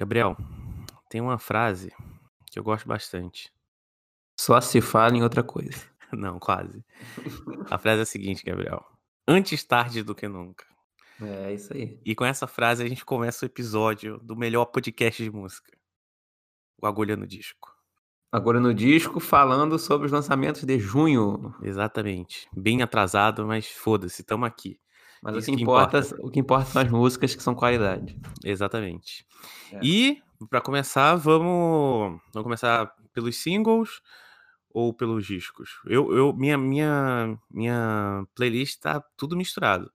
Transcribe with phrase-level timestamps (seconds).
[0.00, 0.34] Gabriel,
[1.10, 1.92] tem uma frase
[2.50, 3.52] que eu gosto bastante.
[4.34, 5.76] Só se fala em outra coisa.
[6.10, 6.82] Não, quase.
[7.70, 8.82] A frase é a seguinte, Gabriel.
[9.28, 10.64] Antes tarde do que nunca.
[11.20, 12.00] É isso aí.
[12.02, 15.70] E com essa frase a gente começa o episódio do melhor podcast de música.
[16.80, 17.70] O Agulha no Disco.
[18.32, 21.54] Agora no disco, falando sobre os lançamentos de junho.
[21.62, 22.48] Exatamente.
[22.56, 24.80] Bem atrasado, mas foda-se, tamo aqui.
[25.22, 26.26] Mas o Isso que, que importa, importa.
[26.26, 28.18] o que importa são as músicas que são qualidade.
[28.42, 29.26] Exatamente.
[29.72, 29.80] É.
[29.82, 34.00] E, pra começar, vamos, vamos começar pelos singles
[34.70, 35.80] ou pelos discos?
[35.84, 39.92] Eu, eu minha, minha, minha playlist tá tudo misturado.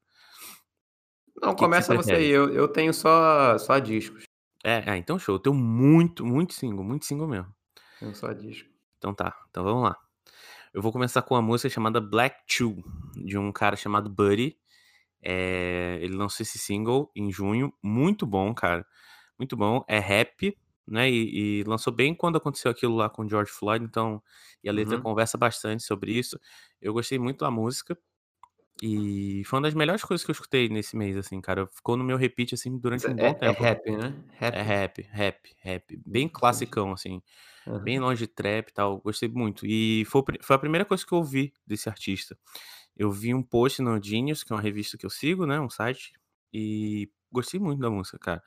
[1.42, 2.30] Não, que começa você você aí.
[2.30, 4.24] Eu, eu tenho só, só discos.
[4.64, 5.36] É, ah, então show.
[5.36, 7.54] Eu tenho muito, muito single, muito single mesmo.
[8.00, 8.70] Tenho só disco.
[8.98, 9.98] Então tá, então vamos lá.
[10.74, 12.84] Eu vou começar com uma música chamada Black Two,
[13.16, 14.58] de um cara chamado Buddy.
[15.26, 18.86] É, ele lançou esse single em junho, muito bom, cara.
[19.40, 19.84] Muito bom.
[19.88, 20.58] É rap,
[20.88, 21.10] né?
[21.10, 24.22] E, e lançou bem quando aconteceu aquilo lá com o George Floyd, então.
[24.64, 25.00] E a letra Uhum.
[25.00, 26.40] conversa bastante sobre isso.
[26.82, 27.98] Eu gostei muito da música.
[28.84, 31.68] E foi uma das melhores coisas que eu escutei nesse mês, assim, cara.
[31.68, 33.64] Ficou no meu repeat, assim, durante um bom É, é tempo.
[33.64, 34.16] rap, né?
[34.34, 34.58] Rap.
[34.58, 35.98] É rap, rap, rap.
[36.06, 37.22] Bem classicão, assim.
[37.68, 37.84] Aham.
[37.84, 39.02] Bem longe de trap e tal.
[39.02, 39.66] Gostei muito.
[39.68, 42.38] E foi, foi a primeira coisa que eu vi desse artista.
[42.98, 45.60] Eu vi um post no Genius, que é uma revista que eu sigo, né?
[45.60, 46.14] Um site.
[46.54, 48.44] E gostei muito da música, cara.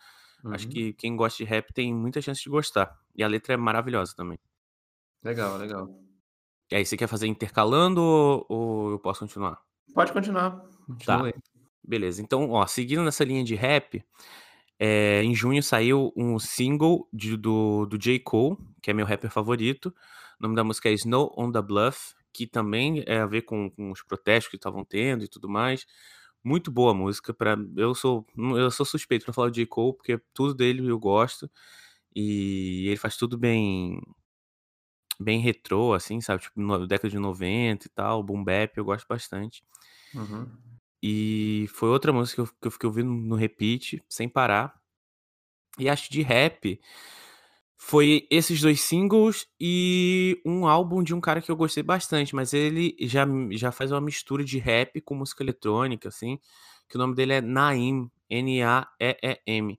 [0.51, 0.71] Acho Uhum.
[0.71, 2.99] que quem gosta de rap tem muita chance de gostar.
[3.17, 4.39] E a letra é maravilhosa também.
[5.23, 5.89] Legal, legal.
[6.71, 8.01] E aí, você quer fazer intercalando
[8.49, 9.63] ou eu posso continuar?
[9.99, 10.65] Pode continuar.
[11.05, 11.19] Tá.
[11.19, 11.35] Continue.
[11.83, 12.23] Beleza.
[12.23, 14.01] Então, ó, seguindo nessa linha de rap,
[14.79, 18.21] é, em junho saiu um single de- do, do J.
[18.21, 19.93] Cole, que é meu rapper favorito.
[20.39, 23.69] O nome da música é Snow on the Bluff, que também é a ver com,
[23.71, 25.85] com os protestos que estavam tendo e tudo mais.
[26.45, 27.35] Muito boa a música.
[27.35, 29.67] Pra, eu, sou, eu sou suspeito pra falar do J.
[29.67, 31.51] Cole, porque tudo dele eu gosto.
[32.15, 34.01] E ele faz tudo bem
[35.19, 36.43] bem retrô, assim, sabe?
[36.43, 39.65] Tipo, no, década de 90 e tal, boom bap, eu gosto bastante.
[40.15, 40.47] Uhum.
[41.03, 44.75] E foi outra música que eu, que eu fiquei ouvindo no repeat, sem parar.
[45.79, 46.81] E acho de rap
[47.81, 52.53] foi esses dois singles e um álbum de um cara que eu gostei bastante, mas
[52.53, 56.41] ele já, já faz uma mistura de rap com música eletrônica, assim,
[56.89, 59.79] que o nome dele é Naim, N-A-E-E-M.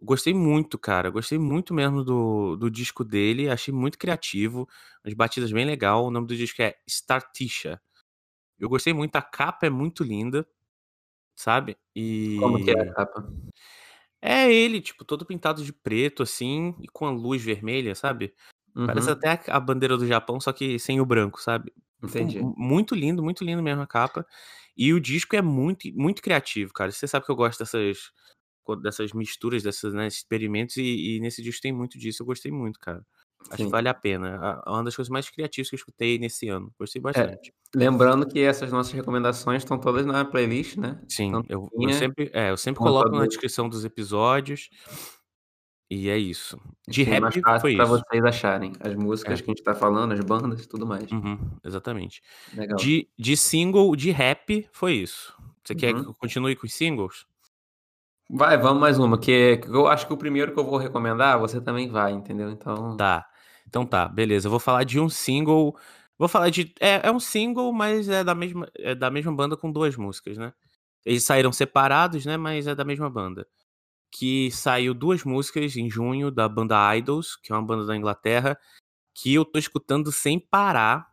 [0.00, 1.10] Gostei muito, cara.
[1.10, 3.48] Gostei muito mesmo do, do disco dele.
[3.48, 4.68] Achei muito criativo.
[5.04, 6.04] As batidas bem legal.
[6.04, 7.80] O nome do disco é Startisha.
[8.58, 9.16] Eu gostei muito.
[9.16, 10.46] A capa é muito linda.
[11.36, 11.76] Sabe?
[11.94, 12.36] E.
[12.40, 13.28] Como que é a capa?
[14.20, 18.34] É ele, tipo, todo pintado de preto, assim, e com a luz vermelha, sabe?
[18.86, 19.16] Parece Uhum.
[19.16, 21.72] até a- bandeira do Japão, só que sem o branco, sabe?
[22.06, 22.40] Ficou Entendi.
[22.40, 24.26] mu- muito lindo, muito lindo mesmo a capa.
[24.76, 26.92] E o disco é muito, muito criativo, cara.
[26.92, 28.10] Você sabe que eu gosto dessas,
[28.82, 32.22] dessas misturas, desses né, experimentos, e, e nesse disco tem muito disso.
[32.22, 33.04] Eu gostei muito, cara.
[33.48, 33.64] Acho Sim.
[33.66, 34.62] que vale a pena.
[34.66, 36.72] É uma das coisas mais criativas que eu escutei nesse ano.
[36.78, 37.54] Gostei É, bastante.
[37.74, 41.00] lembrando que essas nossas recomendações estão todas na playlist, né?
[41.08, 44.68] Sim, Tanto eu, eu sempre, é, eu sempre coloco na descrição dos episódios.
[45.88, 46.58] E é isso.
[46.88, 47.86] De Sim, é rap foi pra isso.
[48.10, 49.42] vocês acharem as músicas É.
[49.42, 51.08] que a gente tá falando, as bandas e tudo mais.
[51.12, 52.20] Uhum, exatamente.
[52.54, 52.76] Legal.
[52.76, 55.32] De, de single, de rap, foi isso.
[55.62, 56.06] Você quer que Uhum.
[56.06, 57.24] eu continue com os singles?
[58.28, 61.60] Vai, vamos mais uma, que eu acho que o primeiro que eu vou recomendar, você
[61.60, 62.50] também vai, entendeu?
[62.50, 63.24] Então, Tá.
[63.66, 64.46] Então tá, beleza.
[64.46, 65.76] Eu vou falar de um single.
[66.18, 66.74] Vou falar de.
[66.80, 70.38] É, é um single, mas é da, mesma, é da mesma banda com duas músicas,
[70.38, 70.52] né?
[71.04, 72.36] Eles saíram separados, né?
[72.36, 73.46] Mas é da mesma banda.
[74.12, 78.58] Que saiu duas músicas em junho da banda Idols, que é uma banda da Inglaterra,
[79.14, 81.08] que eu tô escutando sem parar.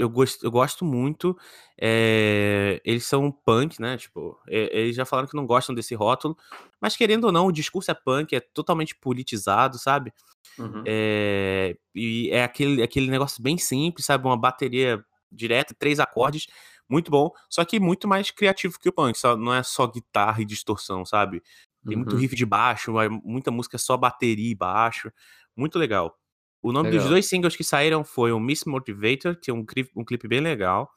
[0.00, 1.36] Eu gosto, eu gosto muito.
[1.80, 3.96] é, eles são punk, né?
[3.98, 6.36] Tipo, é, eles já falaram que não gostam desse rótulo,
[6.80, 10.12] mas querendo ou não, o discurso é punk, é totalmente politizado, sabe?
[10.58, 10.92] uhum.
[10.92, 14.26] É, e é aquele, aquele negócio bem simples, sabe?
[14.26, 16.46] Uma bateria direta, três acordes,
[16.88, 20.42] muito bom, só que muito mais criativo que o punk, só, não é só guitarra
[20.42, 21.42] e distorção, sabe?
[21.86, 22.16] Tem muito Uhum.
[22.16, 22.92] riff de baixo,
[23.24, 25.12] muita música é só bateria e baixo,
[25.56, 26.18] muito legal.
[26.62, 27.10] O nome dos Legal.
[27.10, 30.40] dois singles que saíram foi o Miss Motivator, que é um clipe, um clipe bem
[30.40, 30.90] legal,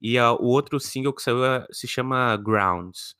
[0.00, 3.14] e a- o outro single que saiu é- se chama Grounds.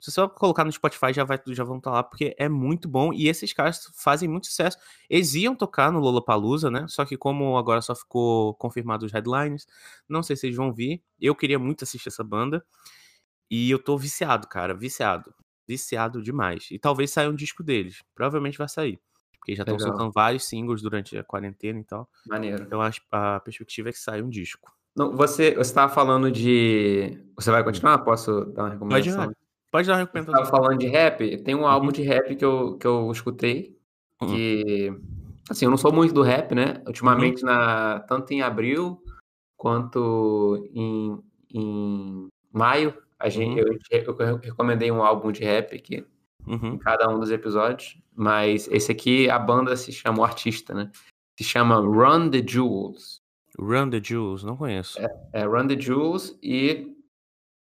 [0.00, 2.88] Se você só colocar no Spotify, já, vai, já vão estar lá, porque é muito
[2.88, 3.12] bom.
[3.12, 4.78] E esses caras fazem muito sucesso.
[5.10, 6.86] Eles iam tocar no Lollapalooza, né?
[6.88, 9.66] Só que como agora só ficou confirmado os headlines,
[10.08, 11.02] não sei se eles vão vir.
[11.20, 12.64] Eu queria muito assistir essa banda.
[13.50, 14.74] E eu tô viciado, cara.
[14.74, 15.34] Viciado.
[15.68, 16.68] Viciado demais.
[16.70, 18.02] E talvez saia um disco deles.
[18.14, 19.00] Provavelmente vai sair.
[19.40, 22.08] Porque já estão soltando vários singles durante a quarentena e tal.
[22.28, 22.62] Maneiro.
[22.62, 24.70] Então acho- a perspectiva é que saia um disco.
[24.94, 27.18] Não, você estava falando de.
[27.36, 27.98] Você vai continuar?
[27.98, 29.32] Posso dar uma Pode, recomendação?
[29.72, 30.46] pode dar uma Você estava recomendação.
[30.50, 31.38] falando de rap?
[31.42, 31.92] Tem um álbum Uhum.
[31.92, 33.76] de rap que eu, que eu escutei,
[34.22, 34.26] Hum.
[34.26, 34.92] Que,
[35.48, 36.74] assim, eu não sou muito do rap, né?
[36.80, 36.88] Uhum.
[36.88, 39.02] Ultimamente, na, tanto em abril
[39.56, 41.18] quanto em,
[41.54, 43.78] em maio, a gente, Uhum.
[43.90, 45.78] eu, eu recomendei um álbum de rap
[46.42, 46.78] aqui em Uhum.
[46.78, 50.90] cada um dos episódios, mas esse aqui, a banda se chama, o artista, né?
[51.38, 53.20] Se chama Run the Jewels.
[53.58, 54.98] Run the Jewels, não conheço.
[55.32, 56.94] É Run the Jewels e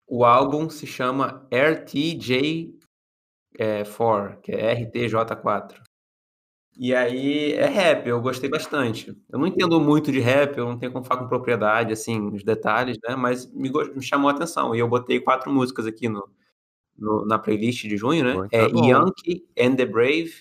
[0.07, 5.81] o álbum se chama RTJ4, que é RTJ4.
[6.81, 9.11] E aí é rap, eu gostei bastante.
[9.29, 12.45] Eu não entendo muito de rap, eu não tenho como falar com propriedade, assim, os
[12.45, 13.17] detalhes, né?
[13.17, 14.75] Mas me, me chamou a atenção.
[14.75, 16.29] E eu botei quatro músicas aqui no,
[16.99, 18.35] no- na playlist de junho, né?
[18.35, 18.85] Pô, tá é bom.
[18.87, 20.33] Yankee and the Brave,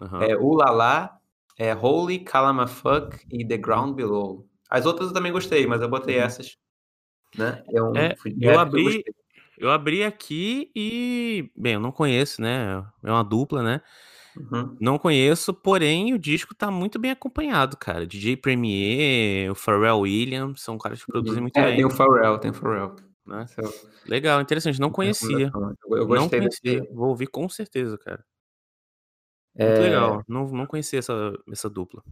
[0.00, 0.22] Aham.
[0.22, 1.18] é Ulala,
[1.58, 4.46] é Holy, Calamafuck e The Ground Below.
[4.70, 6.22] As outras eu também gostei, mas eu botei Uhum.
[6.24, 6.56] essas,
[7.36, 7.62] né?
[7.72, 9.04] É um É, de eu abri- gostei.
[9.58, 12.84] Eu abri aqui e, bem, eu não conheço, né?
[13.04, 13.80] É uma dupla, né?
[14.36, 14.76] Uhum.
[14.80, 18.06] Não conheço, porém o disco tá muito bem acompanhado, cara.
[18.06, 21.76] DJ Premier, o Pharrell Williams, são caras que produzem muito É, bem.
[21.76, 22.96] tem o Pharrell, tem o Pharrell.
[23.30, 23.72] Essa é o-
[24.06, 24.80] Legal, interessante.
[24.80, 25.50] Não conhecia.
[25.54, 26.40] Eu, eu Não conhecia.
[26.80, 26.92] desse.
[26.92, 28.24] Vou ouvir com certeza, cara.
[29.54, 30.24] Muito É, legal.
[30.26, 32.02] Não, não conhecia essa, essa dupla.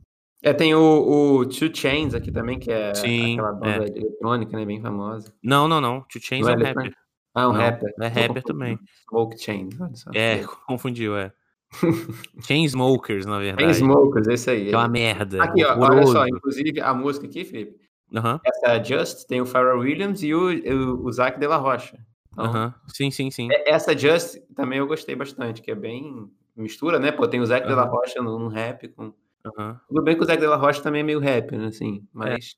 [0.42, 4.64] é, tem o, o Two Chains aqui também, que é Sim, aquela banda eletrônica, né?
[4.64, 5.32] Bem famosa.
[5.42, 6.02] Não, não, não.
[6.02, 6.94] Two Chains Não é é um rapper.
[7.34, 7.94] Ah, um Não, rapper.
[8.00, 8.78] é rapper também.
[9.08, 10.10] Smoke Chains, olha só.
[10.14, 11.32] É, confundiu, é.
[12.46, 13.64] Chainsmokers, na verdade.
[13.64, 14.72] Tem Smokers, esse aí.
[14.72, 15.42] É uma merda.
[15.42, 17.78] Aqui, ó, olha só, inclusive a música aqui, Felipe,
[18.14, 21.56] Aham, essa é Just, tem o Pharrell Williams e o, o, o Zac de la
[21.56, 21.98] Rocha.
[22.32, 22.74] Então, aham.
[22.88, 23.48] Sim, sim, sim.
[23.50, 27.12] é- essa Just também eu gostei bastante, que é bem mistura, né?
[27.12, 27.84] Pô, tem o Zac de la.
[27.84, 29.12] Rocha no, no rap com
[29.44, 29.80] Aham.
[29.88, 31.66] Tudo bem que o Zac de la Rocha também é meio rap, né?
[31.66, 32.56] Assim, mas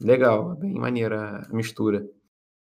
[0.00, 2.08] legal, bem maneira a mistura.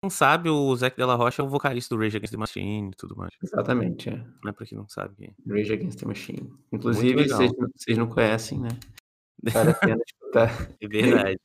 [0.04, 2.96] Não sabe, o Zac Della Rocha é o vocalista do Rage Against the Machine e
[2.98, 3.30] tudo mais.
[3.42, 4.18] Exatamente, é.
[4.44, 5.50] Não é pra quem não sabe é.
[5.50, 6.54] Rage Against the Machine.
[6.74, 8.68] Inclusive, vocês, vocês não conhecem, né?
[9.54, 10.70] Vale a pena escutar.
[10.82, 11.40] É verdade.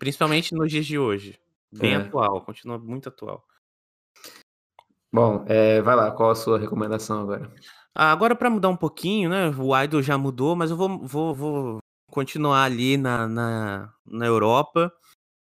[0.00, 1.38] Principalmente nos dias de hoje.
[1.70, 1.96] Bem É.
[1.98, 3.46] atual, continua muito atual.
[5.12, 7.52] Bom, é, vai lá, qual a sua recomendação agora?
[7.94, 9.50] Ah, agora pra mudar um pouquinho, né?
[9.50, 11.78] O Idol já mudou, mas eu vou, vou, vou
[12.10, 14.90] continuar ali na, na, na Europa.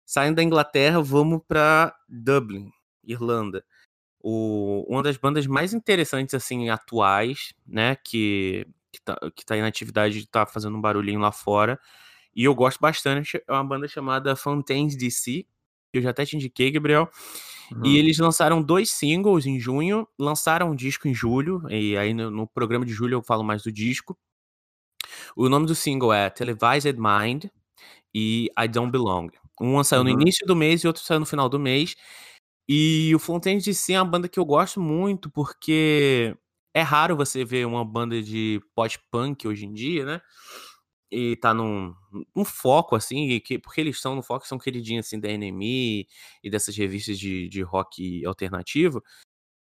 [0.05, 2.71] Saindo da Inglaterra, vamos pra Dublin,
[3.03, 3.61] Irlanda.
[4.21, 7.97] O, uma das bandas mais interessantes, assim, atuais, né?
[7.97, 11.77] Que, que, tá, que tá em atividade, tá fazendo um barulhinho lá fora.
[12.35, 13.41] E eu gosto bastante.
[13.47, 15.43] É uma banda chamada Fontaines DC,
[15.93, 17.09] que eu já até te indiquei, Gabriel.
[17.71, 17.85] Uhum.
[17.85, 22.29] E eles lançaram dois singles em junho, lançaram um disco em julho, e aí no,
[22.31, 24.17] no programa de julho eu falo mais do disco.
[25.35, 27.45] O nome do single é Televised Mind
[28.13, 29.29] e I Don't Belong.
[29.61, 30.21] Um saiu no Uhum.
[30.21, 31.95] início do mês e outro saiu no final do mês.
[32.69, 36.35] E o Fontaine DC é uma banda que eu gosto muito, porque
[36.73, 40.21] é raro você ver uma banda de post-punk hoje em dia, né?
[41.11, 41.93] E tá num,
[42.35, 46.07] num foco, assim, e que, porque eles estão no foco, são queridinhos, assim, da NME
[46.43, 49.03] e dessas revistas de, de rock alternativo.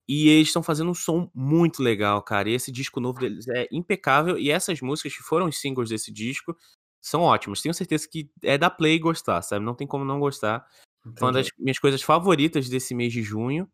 [0.08, 2.48] E eles estão fazendo um som muito legal, cara.
[2.48, 4.38] E esse disco novo deles é impecável.
[4.38, 6.56] E essas músicas que foram os singles desse disco
[7.02, 7.60] são ótimas.
[7.60, 9.64] Tenho certeza que é da Play gostar, sabe?
[9.64, 10.64] Não tem como não gostar.
[11.02, 11.62] Foi uma das Entendi.
[11.62, 13.68] minhas coisas favoritas desse mês de junho,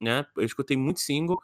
[0.00, 0.24] né?
[0.36, 1.40] Eu escutei muito single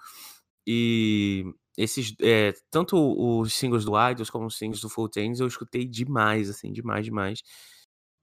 [0.66, 1.44] e
[1.78, 5.84] esses, é, tanto os singles do Idols como os singles do Full Tens eu escutei
[5.84, 7.40] demais, assim, demais, demais.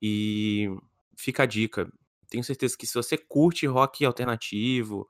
[0.01, 0.68] E
[1.18, 1.89] fica a dica.
[2.29, 5.08] Tenho certeza que se você curte rock alternativo,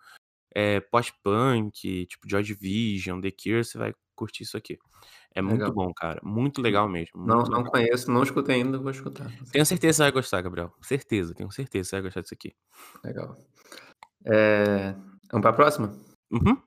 [0.54, 4.78] é, post-punk, tipo Joy Division, The Cure, você vai curtir isso aqui.
[5.34, 5.74] É muito Legal.
[5.74, 6.22] bom, cara.
[6.24, 7.26] Muito legal mesmo.
[7.26, 7.72] Não, Muito não legal.
[7.72, 9.28] conheço, não escutei ainda, vou escutar.
[9.52, 10.72] Tenho certeza que você vai gostar, Gabriel.
[10.84, 12.56] Certeza, tenho certeza que você vai gostar disso aqui.
[13.04, 13.38] Legal.
[14.24, 14.94] É,
[15.32, 15.94] Vamos para a próxima?
[16.32, 16.62] Uhum.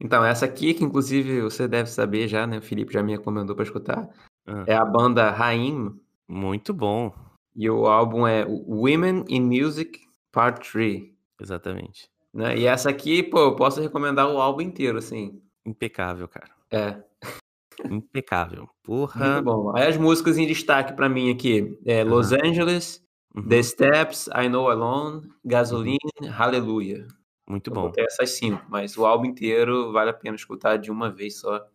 [0.00, 2.58] Então, essa aqui, que inclusive você deve saber já, né?
[2.58, 4.08] O Felipe já me recomendou para escutar.
[4.46, 5.94] Ah, É a banda Raim
[6.26, 7.12] Muito bom.
[7.54, 10.00] e o álbum é Women in Music
[10.32, 11.10] Part 3.
[11.40, 12.08] Exatamente.
[12.32, 12.56] Né?
[12.58, 15.42] E essa aqui, pô, eu posso recomendar o álbum inteiro, assim.
[15.66, 16.50] Impecável, cara.
[16.70, 17.02] É,
[17.90, 18.60] Impecável.
[18.60, 19.42] muito Porra.
[19.42, 19.76] bom.
[19.76, 23.46] Aí as músicas em destaque para mim aqui é Los Angeles, Uhum.
[23.46, 25.98] The Steps, I Know Alone, Gasoline,
[26.36, 27.06] Hallelujah.
[27.50, 27.82] Muito Eu bom.
[27.82, 31.66] botei essas cinco, mas o álbum inteiro vale a pena escutar de uma vez só.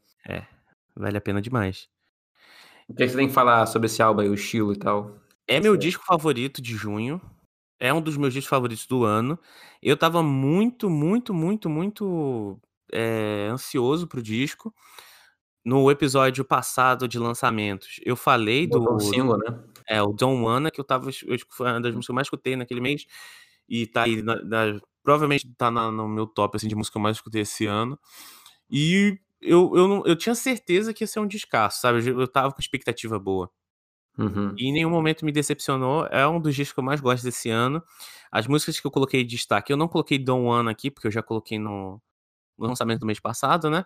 [0.96, 1.90] Vale a pena demais.
[2.88, 4.78] O que, é que você tem que falar sobre esse álbum aí, o estilo e
[4.78, 5.18] tal?
[5.46, 5.82] É meu Certo.
[5.82, 7.20] disco favorito de junho.
[7.78, 9.38] É um dos meus discos favoritos do ano.
[9.82, 12.58] Eu tava muito, muito, muito, muito
[12.90, 14.74] é, ansioso pro disco.
[15.66, 19.60] No episódio passado de lançamentos, eu falei do, um single, né?
[19.90, 21.10] É, o Don't Wanna, que eu tava.
[21.10, 23.06] Eu, foi uma das músicas que eu mais escutei naquele mês.
[23.68, 24.22] E tá aí.
[24.22, 27.44] na- na- provavelmente tá na- no meu top assim, de música que eu mais escutei
[27.44, 28.00] esse ano.
[28.70, 32.08] E eu, eu, não, eu tinha certeza que ia ser um descasso, sabe?
[32.08, 33.52] Eu tava com expectativa boa.
[34.18, 34.54] Uhum.
[34.58, 36.08] E em nenhum momento me decepcionou.
[36.08, 37.84] É um dos discos que eu mais gosto desse ano.
[38.32, 41.12] As músicas que eu coloquei de destaque, eu não coloquei Don One aqui, porque eu
[41.12, 42.02] já coloquei no,
[42.58, 43.86] no lançamento do mês passado, né?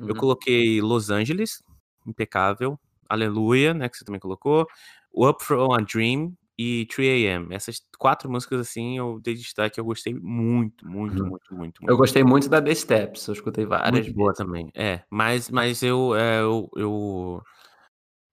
[0.00, 0.08] Uhum.
[0.08, 1.62] Eu coloquei Los Angeles,
[2.06, 2.78] impecável.
[3.08, 3.88] Aleluia, né?
[3.88, 4.66] Que você também colocou.
[5.14, 7.48] Up From a Dream e 3AM.
[7.54, 9.80] Essas quatro músicas, assim, eu dei destaque.
[9.80, 11.30] Eu gostei muito, muito, Uhum.
[11.30, 11.96] muito, muito, Eu muito.
[11.98, 14.70] gostei muito da The Steps, eu escutei várias Muito boa também.
[14.74, 17.42] É, mas, mas eu, é, eu, eu,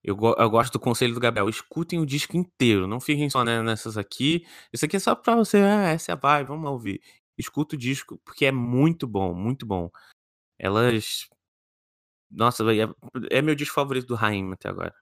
[0.04, 1.50] eu, eu gosto do conselho do Gabriel.
[1.50, 4.46] Escutem o disco inteiro, não fiquem só né, nessas aqui.
[4.74, 7.02] Isso aqui é só pra você, ah, essa é a vibe, vamos lá ouvir.
[7.38, 9.90] Escuta o disco, porque é muito bom, muito bom.
[10.58, 11.28] Elas.
[12.32, 12.88] Nossa, é,
[13.32, 14.94] é meu disco favorito do Raim até agora.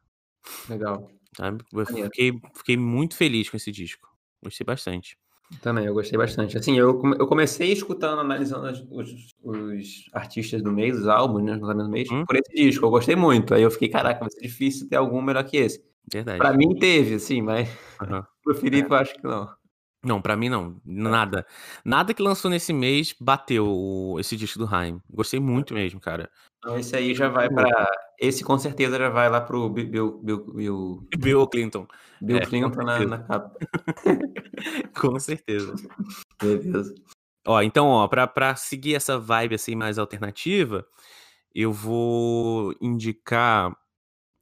[0.70, 1.17] Legal.
[1.38, 1.64] Sabe?
[1.72, 4.10] Eu fiquei, fiquei muito feliz com esse disco.
[4.44, 5.16] Gostei bastante.
[5.62, 6.58] Também, eu gostei bastante.
[6.58, 11.54] Assim, eu, eu comecei escutando, analisando as- os, os artistas do mês, os álbuns, né,
[11.54, 12.26] os lançamentos do mês, Hum.
[12.26, 12.86] por esse disco.
[12.86, 13.54] Eu gostei muito.
[13.54, 15.82] Aí eu fiquei, caraca, vai ser difícil ter algum melhor que esse.
[16.12, 16.40] Verdade.
[16.40, 17.70] Pra mim teve, assim, mas
[18.02, 18.26] Aham.
[18.44, 19.48] pro Felipe eu acho que não.
[20.04, 20.80] Não, pra mim não.
[20.86, 21.46] Nada.
[21.84, 25.02] Nada que lançou nesse mês bateu o- esse disco do Haim.
[25.10, 26.30] Gostei muito mesmo, cara.
[26.60, 27.90] Então esse aí já vai pra.
[28.20, 31.88] Esse com certeza já vai lá pro Bill, Bill, Bill, Bill, Clinton.
[32.22, 33.58] Bill É, Clinton na, na capa.
[35.00, 35.74] Com certeza.
[36.42, 36.94] Beleza.
[37.46, 40.86] Ó, então, ó, pra, pra seguir essa vibe assim mais alternativa,
[41.54, 43.76] eu vou indicar.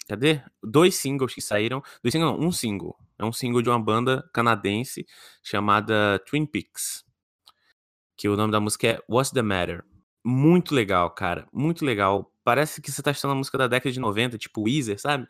[0.07, 0.41] Cadê?
[0.63, 1.81] Dois singles que saíram.
[2.03, 2.97] Dois singles, não, um single.
[3.17, 5.05] É um single de uma banda canadense
[5.41, 7.03] chamada Twin Peaks.
[8.15, 9.83] Que o nome da música é What's the Matter?
[10.23, 11.47] Muito legal, cara.
[11.51, 12.31] Muito legal.
[12.43, 15.27] Parece que você tá escutando a música da década de 90, tipo Weezer, sabe?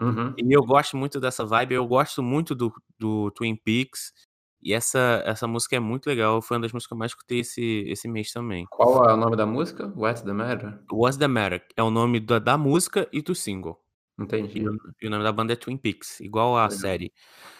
[0.00, 0.32] Uhum.
[0.36, 4.12] E eu gosto muito dessa vibe, eu gosto muito do, do Twin Peaks.
[4.60, 7.40] E essa, essa música é muito legal, foi uma das músicas que eu mais escutei
[7.40, 8.66] esse, esse mês também.
[8.70, 9.92] Qual é o nome da música?
[9.96, 10.78] What's the matter?
[10.90, 13.80] What's the Matter é o nome da, da música e do single.
[14.18, 14.60] Entendi.
[15.00, 16.78] E o, nome da banda é Twin Peaks, igual a Legal.
[16.78, 17.12] série.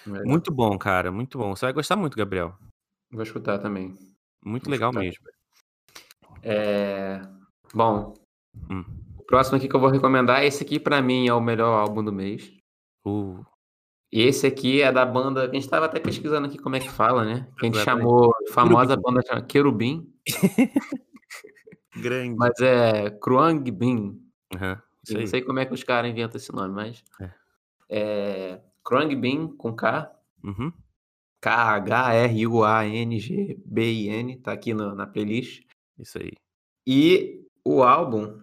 [0.06, 0.26] Legal.
[0.26, 1.54] Muito bom, cara, muito bom.
[1.54, 2.54] Você vai gostar muito, Gabriel.
[3.12, 3.96] Vou escutar também.
[4.44, 5.04] Muito Vou legal escutar.
[5.04, 5.24] mesmo.
[6.42, 7.20] É...
[7.74, 8.14] Bom,
[8.70, 8.84] Hum.
[9.18, 12.02] o próximo aqui que eu vou recomendar, esse aqui pra mim é o melhor álbum
[12.04, 12.50] do mês.
[13.06, 13.44] Uh,
[14.12, 16.90] E esse aqui é da banda, a gente tava até pesquisando aqui como é que
[16.90, 17.46] fala, né?
[17.58, 19.02] Que a gente chamou, famosa Querubim.
[19.02, 20.12] banda chama Querubim,
[21.96, 22.36] grande.
[22.36, 24.18] mas é Kruang Bin.
[24.54, 27.30] Aham, isso Eu não sei como é que os caras inventam esse nome, mas É.
[27.90, 30.10] é Kruang Bin com K,
[30.44, 30.72] Uhum.
[33.18, 35.62] K-H-R-U-A-N-G-B-I-N, tá aqui na, na playlist.
[35.98, 36.32] Isso aí.
[36.86, 38.40] E o álbum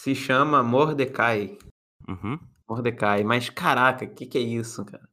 [0.00, 1.58] se chama Mordecai.
[2.08, 2.38] Uhum.
[2.68, 5.08] Mordecai, mas caraca, o que, que é isso, cara?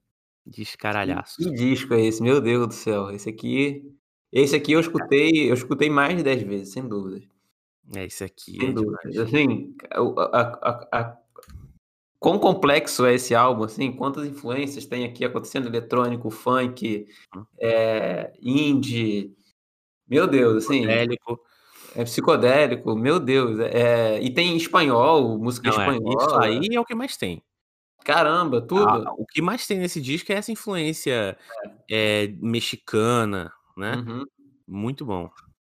[0.45, 1.37] Descaralhaço.
[1.37, 2.21] Que disco é esse?
[2.21, 3.09] Meu Deus do céu.
[3.11, 3.91] Esse aqui.
[4.31, 7.25] Esse aqui eu escutei, eu escutei mais de 10 vezes, sem dúvida.
[7.93, 9.23] É, esse aqui Sem é dúvida.
[9.23, 11.17] Assim, a, a- a-
[12.19, 17.45] quão complexo é esse álbum, assim, quantas influências tem aqui acontecendo, eletrônico, funk, Hum.
[17.59, 19.35] é, indie.
[20.07, 21.39] Meu Deus, assim, Bélico.
[21.95, 23.59] é psicodélico, meu Deus.
[23.59, 26.23] É, e tem espanhol, música Não, é, espanhola.
[26.25, 27.41] isso aí é o que mais tem.
[28.03, 29.07] Caramba, tudo.
[29.07, 31.35] Ah, o que mais tem nesse disco é essa influência
[31.89, 33.95] é, mexicana, né?
[33.95, 34.23] Uhum.
[34.67, 35.29] Muito bom.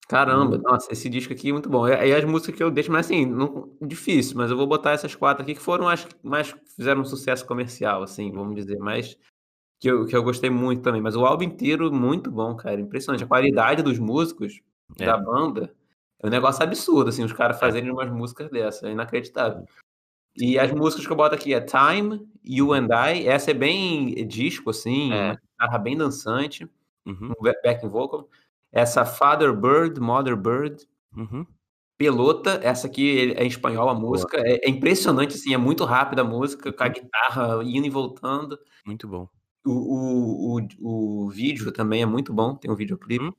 [0.08, 1.88] Caramba, nossa, esse disco aqui é muito bom.
[1.88, 5.16] E as músicas que eu deixo, mas assim, não, difícil, mas eu vou botar essas
[5.16, 9.18] quatro aqui que foram as que mais fizeram um sucesso comercial, assim, vamos dizer, mas
[9.80, 11.02] que eu, que eu gostei muito também.
[11.02, 13.24] Mas o álbum inteiro, muito bom, cara, impressionante.
[13.24, 14.62] A qualidade dos músicos
[15.00, 15.06] É.
[15.06, 15.74] da banda
[16.22, 19.66] é um negócio absurdo, assim, os caras fazerem umas músicas dessas, é inacreditável.
[20.38, 24.16] E as músicas que eu boto aqui é Time, You and I, essa é bem
[24.28, 25.32] disco, assim, É.
[25.32, 26.70] uma guitarra bem dançante,
[27.06, 28.30] Uhum, um backing vocal.
[28.72, 31.46] Essa Father Bird, Mother Bird, uhum.
[31.98, 36.22] Pelota, essa aqui é em espanhol a música, é, é impressionante, assim, é muito rápida
[36.22, 38.58] a música, com a guitarra indo e voltando.
[38.86, 39.28] Muito bom.
[39.64, 43.26] O, o, o, o vídeo também é muito bom, tem um videoclipe.
[43.26, 43.34] Uhum.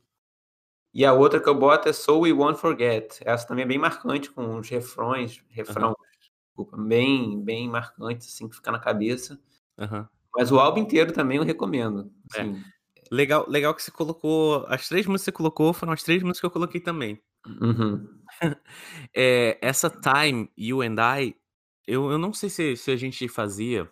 [0.95, 3.21] E a outra que eu boto é So We Won't Forget.
[3.25, 5.97] Essa também é bem marcante, com os refrões, refrão,
[6.47, 9.41] desculpa, bem, bem marcante, assim, que fica na cabeça.
[9.79, 10.09] Aham.
[10.37, 12.13] Mas o álbum inteiro também eu recomendo.
[12.31, 12.63] Assim,
[13.13, 14.65] Legal, legal que você colocou.
[14.69, 17.21] As três músicas que você colocou foram as três músicas que eu coloquei também.
[17.47, 18.09] uhum.
[19.15, 21.37] É, essa Time, You and I,
[21.87, 23.91] eu, eu não sei se, se a gente fazia.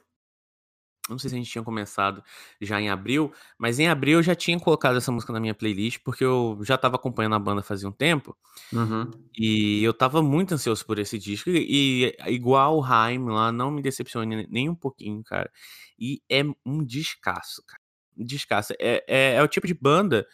[1.09, 2.23] Não sei se a gente tinha começado
[2.61, 5.99] já em abril, mas em abril eu já tinha colocado essa música na minha playlist,
[6.05, 8.37] porque eu já tava acompanhando a banda fazia um tempo.
[8.73, 9.11] Uhum.
[9.37, 11.50] E eu tava muito ansioso por esse disco.
[11.50, 15.50] E, e igual o Haim lá, não me decepcione nem um pouquinho, cara.
[15.99, 17.79] E é um descasso, cara.
[18.21, 18.73] Descasso.
[18.79, 20.27] É, é, é o tipo de banda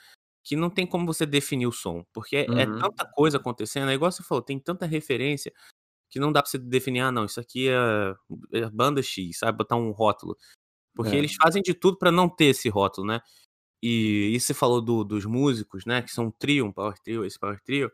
[0.45, 2.05] que não tem como você definir o som.
[2.13, 2.79] Porque é Uhum.
[2.79, 3.91] tanta coisa acontecendo.
[3.91, 5.53] É igual você falou, tem tanta referência.
[6.11, 8.15] que não dá pra você definir, ah, não, isso aqui é,
[8.53, 9.59] é banda X, sabe?
[9.59, 10.37] Botar um rótulo.
[10.95, 11.19] Porque É.
[11.19, 13.21] eles fazem de tudo pra não ter esse rótulo, né?
[13.83, 16.03] E, e você falou do- dos músicos, né?
[16.03, 17.93] Que são um trio, um power trio, esse power trio.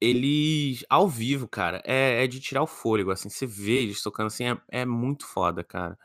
[0.00, 3.28] Eles, ao vivo, cara, é, é de tirar o fôlego, assim.
[3.30, 5.96] Você vê eles tocando assim, é, é muito foda, cara.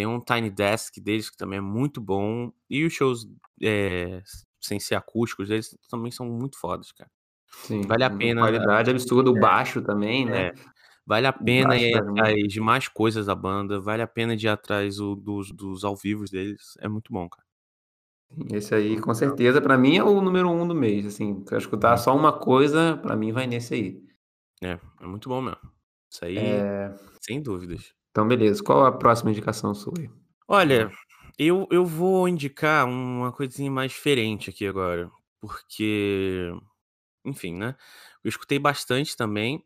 [0.00, 2.50] Tem um Tiny Desk deles que também é muito bom.
[2.70, 3.28] E os shows
[3.62, 4.22] é,
[4.58, 7.10] sem ser acústicos deles também são muito fodas, cara.
[7.46, 10.46] Sim, Vale a pena, Qualidade absurda, o baixo também, né?
[10.46, 10.52] É,
[11.06, 13.78] vale a pena ir atrás de mais coisas da banda.
[13.78, 16.78] Vale a pena ir atrás dos, dos ao vivo deles.
[16.80, 17.46] É muito bom, cara.
[18.50, 21.04] Esse aí, com certeza, pra mim é o número um do mês.
[21.04, 24.02] Assim, quero escutar só uma coisa, pra mim vai nesse aí.
[24.62, 25.60] É, é muito bom mesmo.
[26.10, 27.92] Isso aí, É, sem dúvidas.
[28.10, 28.62] Então, beleza.
[28.62, 29.94] Qual a próxima indicação sua?
[30.48, 30.90] Olha,
[31.38, 35.10] eu, eu vou indicar uma coisinha mais diferente aqui agora.
[35.40, 36.52] Porque,
[37.24, 37.76] enfim, né?
[38.22, 39.64] Eu escutei bastante também,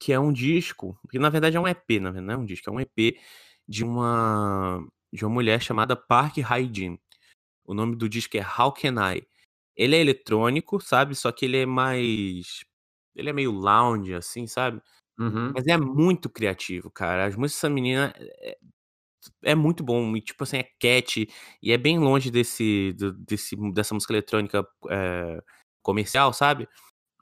[0.00, 2.44] que é um disco, que na verdade é um EP, na verdade, não é um
[2.44, 3.16] disco, é um EP
[3.68, 6.98] de uma, de uma mulher chamada Park Hae-jin.
[7.64, 9.26] O nome do disco é How Can I?
[9.76, 11.14] Ele é eletrônico, sabe?
[11.14, 12.64] Só que ele é mais.
[13.14, 14.82] Ele é meio lounge, assim, sabe?
[15.18, 17.26] Uhum, Mas é muito criativo, cara.
[17.26, 18.58] As músicas dessa menina é,
[19.42, 20.16] é muito bom.
[20.16, 21.28] E, tipo assim, é cat.
[21.62, 25.42] E é bem longe desse, do- desse dessa música eletrônica é,
[25.82, 26.68] comercial, sabe?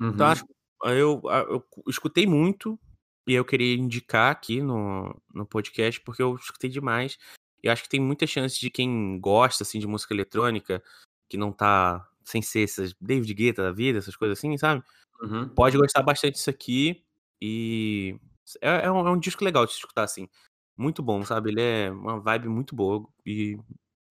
[0.01, 0.33] Então, uhum.
[0.33, 0.47] acho,
[0.87, 2.79] eu, eu escutei muito.
[3.27, 7.19] E eu queria indicar aqui no, no podcast, porque eu escutei demais.
[7.63, 10.83] E eu acho que tem muita chance de quem gosta, assim, de música eletrônica,
[11.31, 14.83] que não tá sem ser essas David Guetta da vida, essas coisas assim, sabe?
[15.23, 15.49] Uhum.
[15.51, 17.05] pode gostar bastante disso aqui.
[17.45, 18.17] E
[18.61, 20.29] é, é um, é um disco legal de escutar, assim.
[20.77, 21.51] Muito bom, sabe?
[21.51, 23.59] Ele é uma vibe muito boa e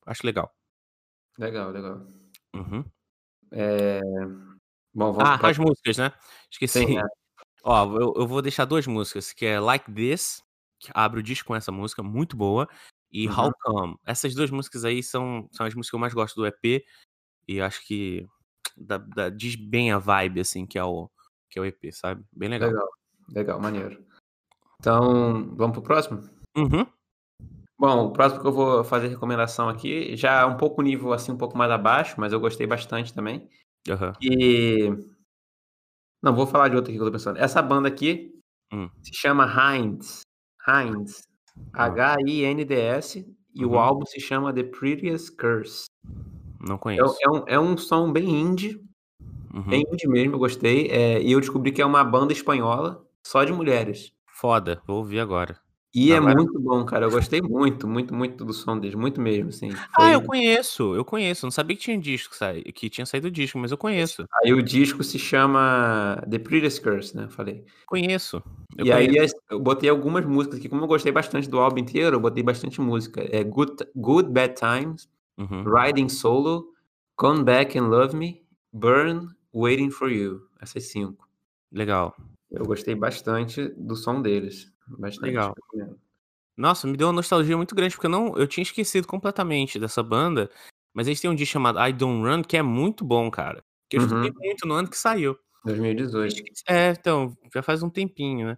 [0.06, 0.54] acho legal.
[1.38, 2.06] Legal, legal.
[2.54, 2.84] Uhum.
[4.94, 6.12] Bom, vamos Ah, pra as músicas, né?
[6.52, 6.80] Esqueci.
[6.80, 7.04] Sim, é.
[7.64, 10.44] Ó, eu, eu vou deixar duas músicas, que é Like This,
[10.78, 12.68] que abre o disco com essa música, muito boa,
[13.10, 13.46] e Uhum.
[13.46, 13.96] How Come.
[14.06, 16.84] Essas duas músicas aí são, são as músicas que eu mais gosto do EP,
[17.48, 18.28] e acho que
[18.76, 21.10] dá- dá- diz bem a vibe, assim, que é o,
[21.50, 22.26] que é o EP, sabe?
[22.34, 22.70] Bem legal.
[22.72, 22.90] Legal,
[23.32, 24.04] legal, maneiro.
[24.80, 26.22] Então, vamos pro próximo?
[26.58, 26.86] Uhum.
[27.80, 31.32] Bom, o próximo que eu vou fazer recomendação aqui, já é um pouco nível assim,
[31.32, 33.50] um pouco mais abaixo, mas eu gostei bastante também.
[33.90, 34.14] aham.
[34.22, 34.90] E.
[36.22, 37.38] Não, vou falar de outra aqui que eu tô pensando.
[37.40, 38.32] Essa banda aqui
[38.72, 38.90] Hum.
[39.02, 40.22] se chama Hinds.
[40.68, 41.24] Hinds.
[41.74, 41.86] Ah.
[41.86, 43.26] H-I-N-D-S.
[43.56, 43.80] E o Uhum.
[43.80, 45.86] álbum se chama The Prettiest Curse.
[46.60, 47.18] Não É, conheço.
[47.22, 48.80] é um, é um som bem indie,
[49.54, 49.64] Uhum.
[49.64, 50.88] bem indie mesmo, eu gostei.
[50.88, 54.12] É, e eu descobri que é uma banda espanhola só de mulheres.
[54.28, 55.58] Foda, vou ouvir agora.
[55.94, 57.06] E é Agora- muito bom, cara.
[57.06, 58.96] Eu gostei muito, muito, muito do som deles.
[58.96, 59.72] Muito mesmo, assim.
[59.94, 61.46] Ah, Foi- eu conheço, eu conheço.
[61.46, 62.34] Não sabia que tinha disco,
[62.74, 64.26] que tinha saído disco, mas eu conheço.
[64.42, 67.26] Aí o disco se chama The Prettiest Curse, né?
[67.26, 67.66] Eu falei.
[67.86, 68.42] Conheço.
[68.78, 69.36] Eu e conheço.
[69.36, 70.70] aí eu botei algumas músicas aqui.
[70.70, 73.22] Como eu gostei bastante do álbum inteiro, eu botei bastante música.
[73.30, 75.66] É Good, Good Bad Times, Uhum.
[75.66, 76.68] Riding Solo,
[77.18, 80.44] Come Back and Love Me, Burn, Waiting for You.
[80.62, 81.28] Essas cinco.
[81.70, 82.16] Legal.
[82.52, 84.72] Eu gostei bastante do som deles.
[85.00, 85.26] Bastante.
[85.26, 85.56] Legal.
[86.58, 90.04] Nossa, me deu uma nostalgia muito grande, porque eu não, eu tinha esquecido completamente dessa
[90.04, 90.50] banda.
[90.94, 93.64] Mas eles têm um disco chamado I Don't Run, que é muito bom, cara.
[93.90, 94.08] Que eu Uhum.
[94.08, 95.38] escutei muito no ano que saiu.
[95.64, 96.36] 2018.
[96.68, 98.58] É, então, já faz um tempinho, né?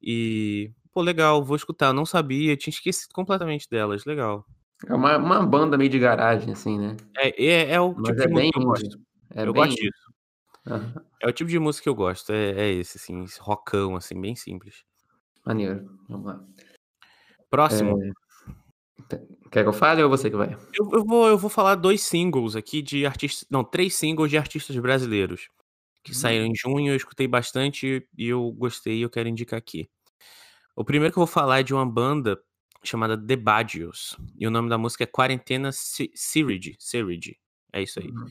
[0.00, 1.88] E, pô, legal, vou escutar.
[1.88, 4.04] Eu não sabia, tinha esquecido completamente delas.
[4.06, 4.46] Legal.
[4.86, 6.96] É uma, uma banda meio de garagem, assim, né?
[7.18, 8.98] É, é, é o Mas tipo é bem eu gosto.
[9.34, 10.03] É eu bem gosto disso.
[10.66, 11.04] Aham.
[11.22, 12.32] É o tipo de música que eu gosto.
[12.32, 14.84] É, é esse, assim, esse rockão, assim, bem simples.
[15.44, 15.98] Maneiro.
[16.08, 16.44] Vamos lá.
[17.50, 17.98] Próximo.
[19.50, 20.54] Quer que eu fale ou você que vai?
[20.72, 23.46] Eu, eu vou, eu vou falar dois singles aqui de artistas.
[23.50, 25.48] Não, três singles de artistas brasileiros.
[26.02, 26.14] Que Hum.
[26.14, 29.88] saíram em junho, eu escutei bastante e eu gostei e eu quero indicar aqui.
[30.76, 32.38] O primeiro que eu vou falar é de uma banda
[32.82, 34.16] chamada The Badios.
[34.38, 36.76] E o nome da música é Quarentena Si- Sirige.
[36.78, 37.38] Sirige.
[37.72, 38.08] É isso aí.
[38.08, 38.26] Uhum.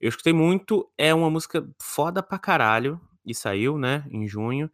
[0.00, 3.00] Eu escutei muito, é uma música foda pra caralho.
[3.24, 4.70] E saiu, né, em junho.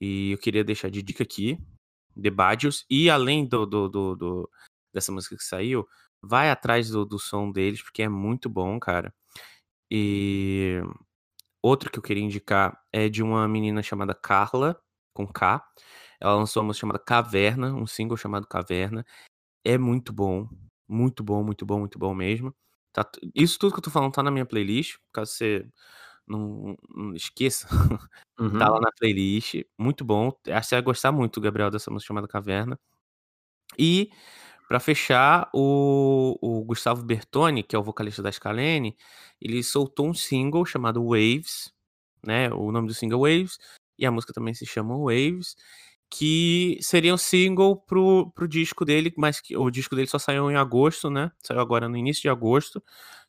[0.00, 1.58] E eu queria deixar de dica aqui.
[2.20, 2.84] The Badios.
[2.90, 4.50] E além do, do, do- do-
[4.94, 5.86] dessa música que saiu,
[6.22, 9.14] vai atrás do, do som deles, porque é muito bom, cara.
[9.90, 10.80] E
[11.62, 14.80] outro que eu queria indicar é de uma menina chamada Carla,
[15.14, 15.64] com K.
[16.20, 19.04] Ela lançou uma música chamada Caverna, um single chamado Caverna.
[19.64, 20.48] É muito bom.
[20.88, 22.54] Muito bom, muito bom, muito bom mesmo.
[22.92, 25.66] Tá isso tudo que eu tô falando tá na minha playlist, caso você
[26.26, 27.66] não, não esqueça.
[28.40, 28.58] Uhum.
[28.58, 29.62] Tá lá na playlist.
[29.78, 30.32] Muito bom.
[30.48, 32.76] Acho que você vai gostar muito, Gabriel, dessa música chamada Caverna.
[33.78, 34.10] E,
[34.68, 38.96] pra fechar, o, o Gustavo Bertoni, que é o vocalista da Scalene,
[39.40, 41.72] ele soltou um single chamado Waves,
[42.26, 42.50] né?
[42.52, 43.58] O nome do single é Waves.
[43.98, 45.54] e a música também se chama Waves,
[46.14, 50.50] que seria um single pro, pro disco dele, mas que o disco dele só saiu
[50.50, 51.32] em agosto, né?
[51.42, 52.84] Saiu agora no início de agosto,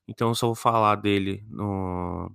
[0.05, 2.29] então eu só vou falar dele no,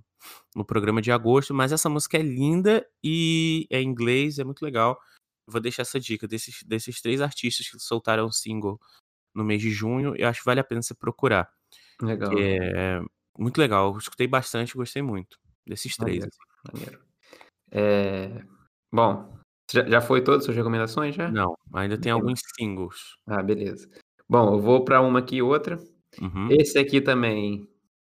[0.55, 4.63] no programa de agosto, mas essa música é linda e é em inglês, é muito
[4.63, 4.99] legal.
[5.47, 8.81] Vou deixar essa dica desses, desses três artistas que soltaram um single
[9.35, 11.47] no mês de junho, eu acho que vale a pena você procurar.
[12.01, 12.31] Legal.
[12.39, 12.99] É
[13.37, 16.25] muito legal, eu escutei bastante, gostei muito desses três.
[16.25, 16.35] Maneiro.
[16.73, 17.05] maneiro.
[17.71, 18.43] É...
[18.91, 19.38] Bom,
[19.71, 21.31] já, já foi todas as suas recomendações já?
[21.31, 22.95] Não, ainda tem alguns singles.
[23.27, 23.89] Ah, beleza.
[24.27, 25.77] Bom, eu vou para uma aqui e outra.
[26.21, 26.47] Uhum.
[26.51, 27.67] Esse aqui também,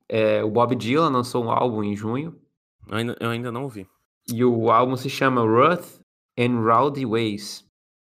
[0.07, 2.39] é, o Bob Dylan lançou um álbum em junho
[2.87, 3.87] Eu, ainda, eu ainda não ouvi.
[4.31, 5.99] e o álbum se chama Ruth
[6.37, 7.65] and Rowdy Ways.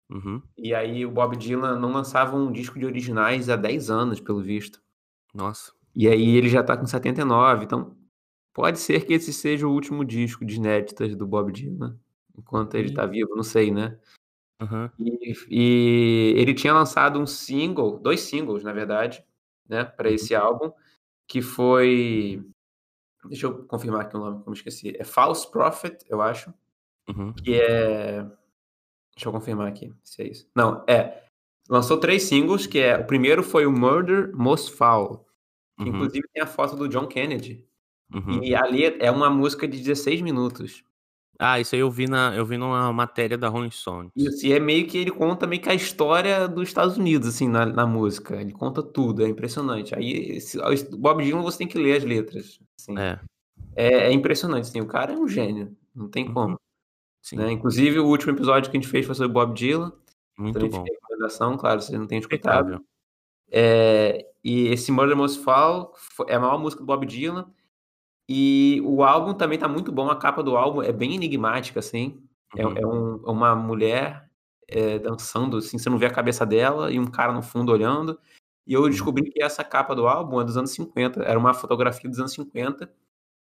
[0.09, 0.41] Uhum.
[0.57, 4.41] E aí o Bob Dylan não lançava um disco de originais há 10 anos, pelo
[4.41, 4.81] visto.
[5.33, 5.71] Nossa.
[5.95, 7.95] E aí ele já tá com 79, então
[8.53, 11.97] pode ser que esse seja o último disco de inéditas do Bob Dylan,
[12.41, 12.93] enquanto ele Ih.
[12.93, 13.97] tá vivo, não sei, né?
[14.61, 14.89] Uhum.
[14.99, 19.23] E, e ele tinha lançado um single, dois singles, na verdade,
[19.67, 20.15] né, para Uhum.
[20.15, 20.71] esse álbum,
[21.27, 22.43] que foi.
[23.25, 24.95] Deixa eu confirmar aqui o nome, como eu esqueci.
[24.97, 26.53] É False Prophet, eu acho.
[27.07, 27.33] Uhum.
[27.33, 28.23] Que é.
[29.15, 30.49] Deixa eu confirmar aqui se é isso.
[30.55, 31.23] Não, é.
[31.69, 32.97] Lançou três singles, que é.
[32.97, 35.25] O primeiro foi o Murder Most Foul,
[35.77, 35.89] que Uhum.
[35.95, 37.65] inclusive tem a foto do John Kennedy.
[38.13, 38.43] Uhum.
[38.43, 40.83] E ali é uma música de 16 minutos.
[41.43, 44.11] Ah, isso aí eu vi, na, eu vi numa matéria da Rolling Stones.
[44.15, 47.47] Isso, e é meio que ele conta meio que a história dos Estados Unidos, assim,
[47.47, 48.39] na, na música.
[48.39, 49.95] Ele conta tudo, é impressionante.
[49.95, 50.59] Aí, esse,
[50.95, 52.59] Bob Dylan, você tem que ler as letras.
[52.79, 52.97] Assim.
[52.99, 53.19] É,
[53.75, 54.81] É, é impressionante, assim.
[54.81, 56.33] O cara é um gênio, não tem Uhum.
[56.33, 56.59] como.
[57.23, 57.37] sim.
[57.37, 57.51] Né?
[57.51, 59.91] Inclusive, o último episódio que a gente fez foi sobre Bob Dylan.
[60.37, 60.83] Muito Também bom.
[60.83, 62.83] fica a recomendação, claro, você não tem escutado.
[63.51, 67.45] É, e esse Murder Most fo- é a maior música do Bob Dylan.
[68.33, 70.09] E o álbum também tá muito bom.
[70.09, 72.23] A capa do álbum é bem enigmática, assim.
[72.55, 72.77] É, Uhum.
[72.77, 74.29] é um- é uma mulher
[74.73, 78.17] é, dançando, assim, você não vê a cabeça dela e um cara no fundo olhando.
[78.65, 81.21] E eu descobri que essa capa do álbum é dos anos 50.
[81.23, 82.89] Era uma fotografia dos anos 50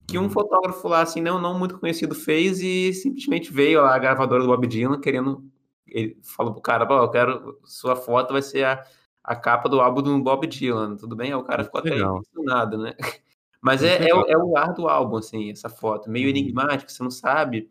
[0.06, 0.28] que um Uhum.
[0.28, 4.48] fotógrafo lá, assim, não, não muito conhecido, fez e simplesmente veio lá a gravadora do
[4.48, 5.42] Bob Dylan querendo.
[5.86, 7.58] Ele falou pro cara: Pô, eu quero.
[7.64, 8.84] Sua foto vai ser a,
[9.22, 11.28] a capa do álbum do Bob Dylan, tudo bem?
[11.28, 12.94] Aí o cara ficou até impressionado, né?
[13.64, 16.10] Mas é, é, é o ar do álbum, assim, essa foto.
[16.10, 16.30] Meio Uhum.
[16.30, 17.70] enigmática, você não sabe.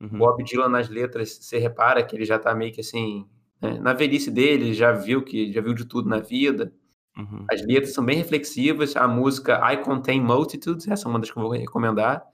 [0.00, 0.18] Uhum.
[0.18, 3.26] Bob Dylan nas letras, você repara que ele já tá meio que assim.
[3.60, 6.72] né, Na velhice dele, ele já viu que já viu de tudo na vida.
[7.18, 7.44] Uhum.
[7.50, 8.94] As letras são bem reflexivas.
[8.96, 12.24] A música I Contain Multitudes, essa é uma das que eu vou recomendar.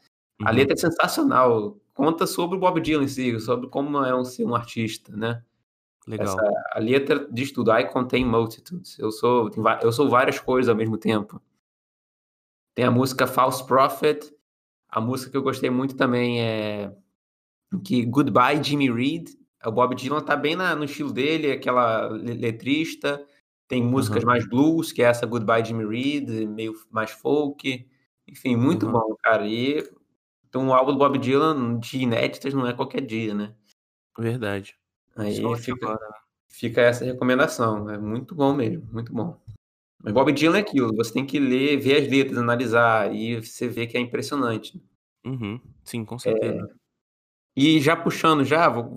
[0.42, 0.56] A Uhum.
[0.56, 1.78] letra é sensacional.
[1.94, 5.42] Conta sobre o Bob Dylan em si, sobre como é um, ser um artista, né?
[6.06, 6.26] Legal.
[6.28, 7.70] Essa, a letra diz tudo.
[7.72, 8.98] I contain multitudes.
[8.98, 9.50] Eu sou,
[9.82, 11.40] eu sou várias coisas ao mesmo tempo.
[12.74, 14.32] Tem a música False Prophet.
[14.88, 16.94] A música que eu gostei muito também é
[17.84, 19.30] que Goodbye Jimmy Reed.
[19.64, 23.24] O Bob Dylan tá bem na- no estilo dele, aquela le- letrista.
[23.68, 24.28] Tem músicas Uhum.
[24.30, 27.88] mais blues, que é essa Goodbye Jimmy Reed, meio mais folk.
[28.26, 28.92] Enfim, muito Uhum.
[28.92, 29.46] bom, cara.
[29.46, 29.84] E
[30.48, 33.54] então, um álbum do Bob Dylan de inéditas não é qualquer dia, né?
[34.18, 34.74] Verdade.
[35.14, 35.98] Aí fica,
[36.48, 37.88] fica essa recomendação.
[37.90, 39.38] É muito bom mesmo, muito bom.
[40.02, 43.68] Mas Bob Dylan é aquilo, você tem que ler, ver as letras, analisar, e você
[43.68, 44.82] vê que é impressionante.
[45.24, 45.60] Uhum.
[45.84, 46.04] Sim, É.
[46.04, 46.70] com certeza.
[47.56, 48.96] E já puxando já, vou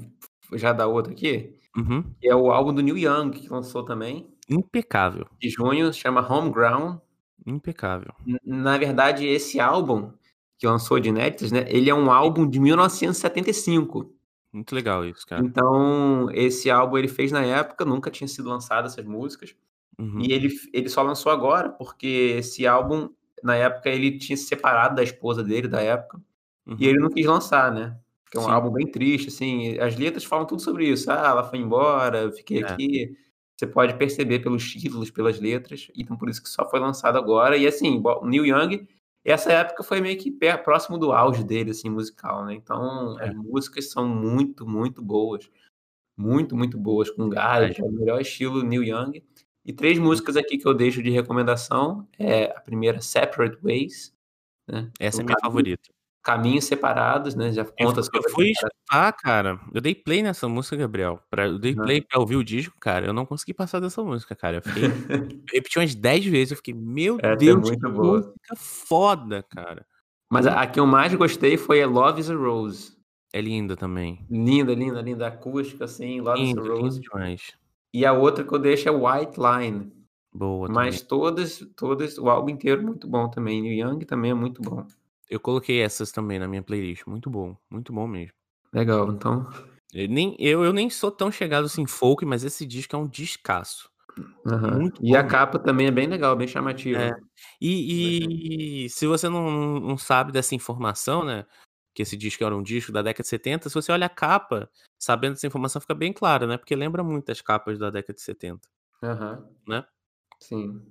[0.54, 2.04] já dar outra aqui, Uhum.
[2.24, 5.26] é o álbum do Neil Young, que lançou também, Impecável.
[5.42, 7.00] de junho, chama Homeground.
[7.46, 8.14] Impecável.
[8.26, 10.12] N- Na verdade, esse álbum
[10.58, 14.14] que lançou de inéditas, né, ele é um álbum de 1975.
[14.54, 15.44] Muito legal isso, cara.
[15.44, 19.56] Então, esse álbum ele fez na época, nunca tinha sido lançado essas músicas.
[20.00, 20.20] Uhum.
[20.22, 23.10] E ele, ele só lançou agora, porque esse álbum,
[23.44, 26.20] na época, ele tinha se separado da esposa dele, da época,
[26.66, 26.78] Uhum.
[26.80, 27.98] e ele não quis lançar, né?
[28.32, 28.52] Que é um Sim.
[28.52, 29.78] álbum bem triste, assim.
[29.80, 31.12] As letras falam tudo sobre isso.
[31.12, 32.66] Ah, ela foi embora, eu fiquei É.
[32.66, 33.18] aqui.
[33.60, 37.56] Você pode perceber pelos títulos, pelas letras, então por isso que só foi lançado agora.
[37.56, 38.88] E assim, o Neil Young,
[39.24, 40.32] essa época foi meio que
[40.64, 42.56] próximo do auge dele, assim, musical, né?
[42.56, 43.30] Então, É.
[43.30, 45.50] as músicas são muito, muito boas.
[46.18, 47.80] Muito, muito boas, com Verdade.
[47.82, 49.24] é o melhor estilo Neil Young.
[49.66, 52.08] E três músicas aqui que eu deixo de recomendação.
[52.20, 54.14] É a primeira, Separate Ways.
[54.68, 54.90] Né?
[55.00, 55.90] Essa é minha favorita.
[56.22, 57.52] Caminhos separados, né?
[57.52, 59.60] Já Eu, conta eu sobre a fui escutar, cara.
[59.74, 61.22] Eu dei play nessa música, Gabriel.
[61.30, 63.06] Pra, eu dei play pra ouvir o disco, cara.
[63.06, 64.58] Eu não consegui passar dessa música, cara.
[64.58, 64.84] Eu fiquei.
[65.44, 66.52] eu repeti umas 10 vezes.
[66.52, 68.18] Eu fiquei, meu Essa é Deus, muito que boa.
[68.20, 69.86] música foda, cara.
[70.32, 72.98] Mas a, a que eu mais gostei foi a Love is a Rose.
[73.34, 74.26] É linda também.
[74.30, 75.28] Linda, linda, linda.
[75.28, 77.02] Acústica, assim, Love is a Rose.
[77.02, 77.52] demais.
[77.94, 79.94] E a outra que eu deixo é White Line.
[80.34, 81.08] Boa Mas também.
[81.08, 83.62] todas, todas, o álbum inteiro muito bom também.
[83.62, 84.86] Neil Young também é muito bom.
[85.30, 87.06] Eu coloquei essas também na minha playlist.
[87.06, 87.56] Muito bom.
[87.70, 88.34] Muito bom mesmo.
[88.74, 89.48] Legal, então.
[89.94, 93.00] Eu nem, eu, eu nem sou tão chegado assim em folk, mas esse disco é
[93.00, 93.92] um descasso.
[94.76, 97.00] Muito E a capa também é bem legal, bem chamativa.
[97.00, 97.12] É.
[97.62, 101.46] E, e se você não, não sabe dessa informação, né?
[101.94, 104.70] Que esse disco era um disco da década de 70, se você olha a capa,
[104.98, 106.58] sabendo dessa informação, fica bem claro, né?
[106.58, 108.68] Porque lembra muito as capas da década de 70,
[109.04, 109.48] Aham.
[109.68, 109.86] né?
[110.40, 110.82] Sim.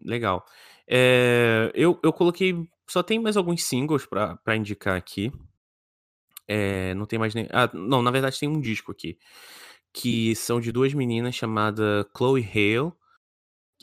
[0.00, 0.44] Legal.
[0.86, 2.68] É, eu, eu coloquei.
[2.88, 5.32] Só tem mais alguns singles pra, pra indicar aqui.
[6.46, 7.46] É, não tem mais nem.
[7.52, 9.18] Ah, não, na verdade tem um disco aqui.
[9.92, 12.92] Que são de duas meninas chamadas Chloe Hale.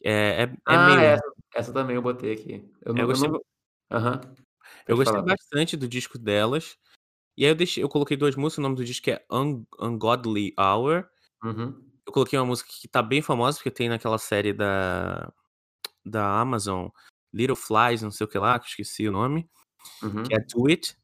[0.03, 0.99] É, é, é ah, meio.
[0.99, 2.69] essa, essa também eu botei aqui.
[2.81, 3.01] Eu não.
[3.01, 3.41] Eu gostei, não...
[3.91, 4.21] Aham.
[4.87, 5.25] Eu gostei falar.
[5.35, 6.77] bastante do disco delas.
[7.37, 8.59] E aí eu, deixei, eu coloquei duas músicas.
[8.59, 11.07] O nome do disco é Un- Ungodly Hour.
[11.43, 11.83] Uhum.
[12.05, 15.31] Eu coloquei uma música que tá bem famosa, porque tem naquela série da,
[16.05, 16.87] da Amazon,
[17.33, 19.49] Little Flies, não sei o que lá, que eu esqueci o nome,
[20.01, 20.23] Uhum.
[20.23, 20.95] que é Do It.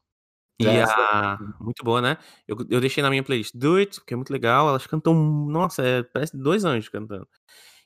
[0.60, 0.94] E Essa.
[0.94, 1.38] a.
[1.60, 2.18] Muito boa, né?
[2.46, 4.68] Eu, eu deixei na minha playlist Do It, porque é muito legal.
[4.68, 5.14] Elas cantam.
[5.14, 7.28] Nossa, é, parece dois anjos cantando.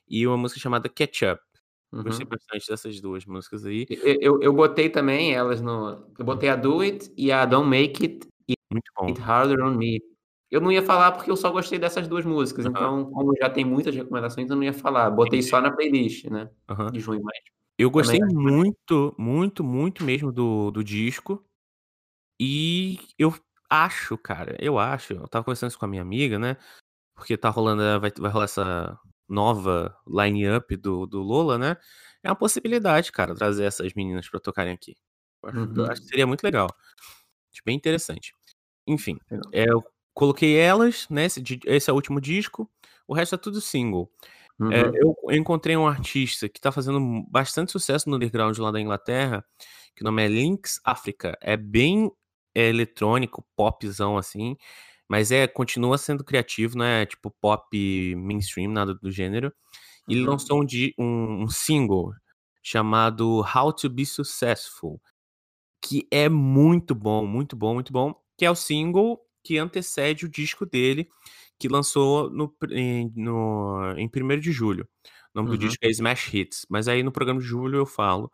[0.07, 1.41] E uma música chamada Catch Up.
[1.91, 2.29] Gostei Uhum.
[2.29, 3.85] bastante dessas duas músicas aí.
[3.89, 6.05] Eu, eu, eu botei também elas no.
[6.19, 8.27] Eu botei a Do It e a Don't Make It
[8.71, 9.07] Muito bom.
[9.07, 10.01] It Harder on Me.
[10.51, 12.65] Eu não ia falar porque eu só gostei dessas duas músicas.
[12.65, 12.71] Aham.
[12.71, 15.09] Então, como já tem muitas recomendações, eu não ia falar.
[15.09, 15.49] Botei Entendi.
[15.49, 16.49] só na playlist, né?
[16.69, 16.91] Aham.
[16.91, 17.37] De junho, mas.
[17.77, 21.45] Eu gostei acho muito, muito, muito mesmo do, do disco.
[22.39, 23.33] E eu
[23.69, 25.13] acho, cara, eu acho.
[25.13, 26.57] Eu tava conversando isso com a minha amiga, né?
[27.15, 31.77] Porque tá rolando, vai, vai rolar essa nova line-up do, do Lola, né?
[32.23, 34.95] É uma possibilidade, cara, trazer essas meninas pra tocarem aqui.
[35.43, 35.91] Eu acho, eu Uhum.
[35.91, 36.67] acho que seria muito legal.
[37.53, 38.33] Acho bem interessante.
[38.87, 39.17] Enfim,
[39.51, 41.25] é, eu coloquei elas, né?
[41.25, 42.69] Esse, esse é o último disco.
[43.07, 44.11] O resto é tudo single.
[44.71, 45.15] É, Uhum.
[45.29, 49.45] eu encontrei um artista que tá fazendo bastante sucesso no underground lá da Inglaterra,
[49.95, 51.37] que o nome é Lynx Africa.
[51.41, 52.11] É bem
[52.55, 54.57] é, eletrônico, popzão assim,
[55.09, 59.53] mas é continua sendo criativo, não é tipo pop mainstream, nada do gênero.
[60.09, 60.27] E ele Uhum.
[60.27, 60.65] lançou um,
[60.99, 62.13] um- um single
[62.63, 65.01] chamado How to Be Successful,
[65.81, 70.29] que é muito bom, muito bom, muito bom, que é o single que antecede o
[70.29, 71.09] disco dele,
[71.59, 74.87] que lançou no, em, no, em 1 de julho.
[75.33, 75.57] O nome do Uhum.
[75.57, 78.31] disco é Smash Hits, mas aí no programa de julho eu falo.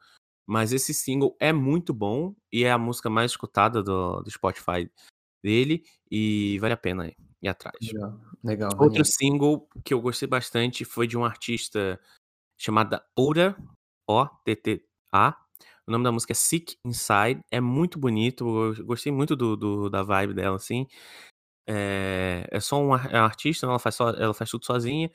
[0.48, 4.90] Mas esse single é muito bom e é a música mais escutada do, do Spotify
[5.44, 7.08] dele e vale a pena
[7.42, 7.76] ir, atrás.
[7.82, 8.20] Legal.
[8.44, 8.70] Legal.
[8.72, 9.06] Outro maneiro.
[9.06, 12.00] single que eu gostei bastante foi de um artista
[12.58, 13.56] chamada Oura,
[14.08, 15.38] O-T-T-A.
[15.88, 17.42] O nome da música é Sick Inside.
[17.52, 18.46] É muito bonito.
[18.78, 20.88] Eu gostei muito do, do- da vibe dela, assim.
[21.68, 25.12] É, é só uma é uma artista, ela faz, só, ela faz tudo sozinha.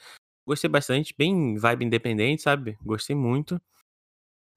[0.46, 1.14] Gostei bastante.
[1.16, 2.78] Bem vibe independente, sabe?
[2.82, 3.60] Gostei muito.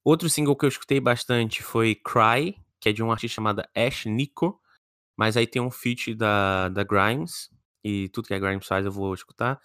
[0.03, 4.05] Outro single que eu escutei bastante foi Cry, que é de um artista chamado Ash
[4.05, 4.59] Nico.
[5.17, 7.49] Mas aí tem um feat da, da Grimes.
[7.83, 9.59] E tudo que a Grimes faz eu vou escutar.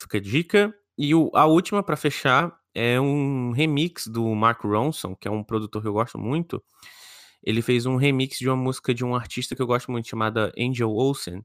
[0.00, 0.74] Fica a dica.
[0.98, 5.44] E o- a última pra fechar é um remix do Mark Ronson, que é um
[5.44, 6.62] produtor que eu gosto muito.
[7.42, 10.52] Ele fez um remix de uma música de um artista que eu gosto muito, chamada
[10.58, 11.44] Angel Olsen.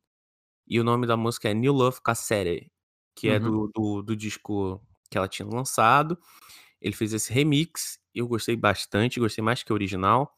[0.68, 2.72] E o nome da música é New Love Cassette,
[3.16, 3.46] que é Uhum.
[3.46, 6.18] do, do, do disco que ela tinha lançado.
[6.82, 10.36] Ele fez esse remix, eu gostei bastante, gostei mais que o original.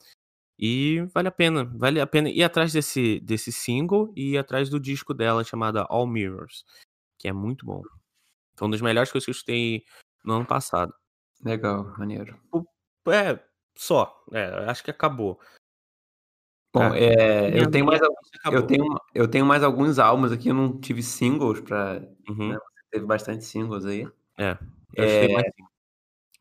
[0.60, 4.70] E vale a pena, vale a pena ir atrás desse, desse single e ir atrás
[4.70, 6.66] do disco dela chamada All Mirrors,
[7.18, 7.82] que é muito bom.
[8.58, 9.84] Foi um dos melhores coisas que eu escutei
[10.26, 10.94] no ano passado.
[11.44, 12.38] Legal, maneiro.
[13.08, 13.40] É,
[13.78, 14.22] só.
[14.34, 15.40] É, acho que acabou.
[16.74, 18.00] Bom, é, minha- eu, tenho mais,
[18.52, 22.02] eu, tenho, eu tenho mais alguns álbuns aqui, eu não tive singles pra.
[22.28, 22.58] Uhum, né,
[22.92, 24.08] teve bastante singles aí.
[24.38, 24.58] É,
[24.94, 25.64] eu escutei mais sim.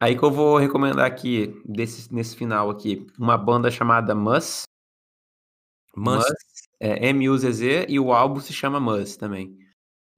[0.01, 4.63] Aí que eu vou recomendar aqui, desse, nesse final aqui, uma banda chamada Mus.
[5.97, 6.25] Mas,
[6.79, 9.59] é M-U-Z-Z, e o álbum se chama Mus também.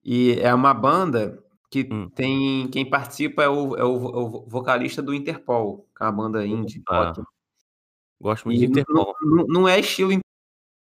[0.05, 2.11] E é uma banda que Hum.
[2.11, 2.69] tem.
[2.69, 6.47] Quem participa é o, é o, é o vocalista do Interpol, que é uma banda
[6.47, 7.23] indie rock.
[8.21, 9.15] gosto muito E de Interpol.
[9.23, 10.19] Não, não- é estilo.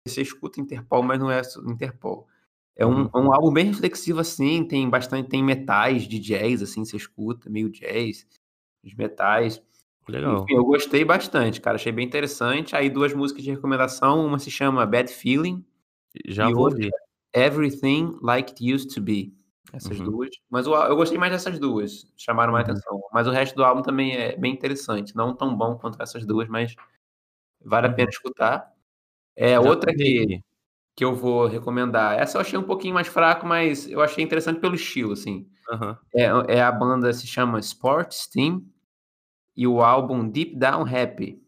[0.09, 2.26] Você escuta Interpol, mas não é Interpol.
[2.74, 6.83] É um, é um álbum bem reflexivo, assim, tem bastante, tem metais de jazz, assim,
[6.85, 8.26] você escuta, meio jazz,
[8.85, 9.62] os metais.
[10.09, 10.45] Legal.
[10.45, 12.75] Enfim, eu gostei bastante, cara, achei bem interessante.
[12.75, 15.64] Aí duas músicas de recomendação, uma se chama Bad Feeling,
[16.27, 16.93] Já e vou outra ouvir.
[17.35, 19.33] Everything Like It Used to Be.
[19.73, 20.07] Essas Uhum.
[20.07, 20.31] duas.
[20.51, 22.75] Mas o, eu gostei mais dessas duas, chamaram mais Uhum.
[22.75, 23.01] atenção.
[23.12, 26.49] Mas o resto do álbum também é bem interessante, não tão bom quanto essas duas,
[26.49, 26.75] mas
[27.64, 27.97] vale a Uhum.
[27.97, 28.73] pena escutar.
[29.37, 30.40] É, Já outra que,
[30.97, 32.19] que eu vou recomendar.
[32.19, 35.49] Essa eu achei um pouquinho mais fraco, mas eu achei interessante pelo estilo, assim.
[35.70, 35.98] Aham.
[36.14, 36.24] É,
[36.56, 38.64] é a banda se chama Sports Team
[39.56, 41.40] e o álbum Deep Down Happy.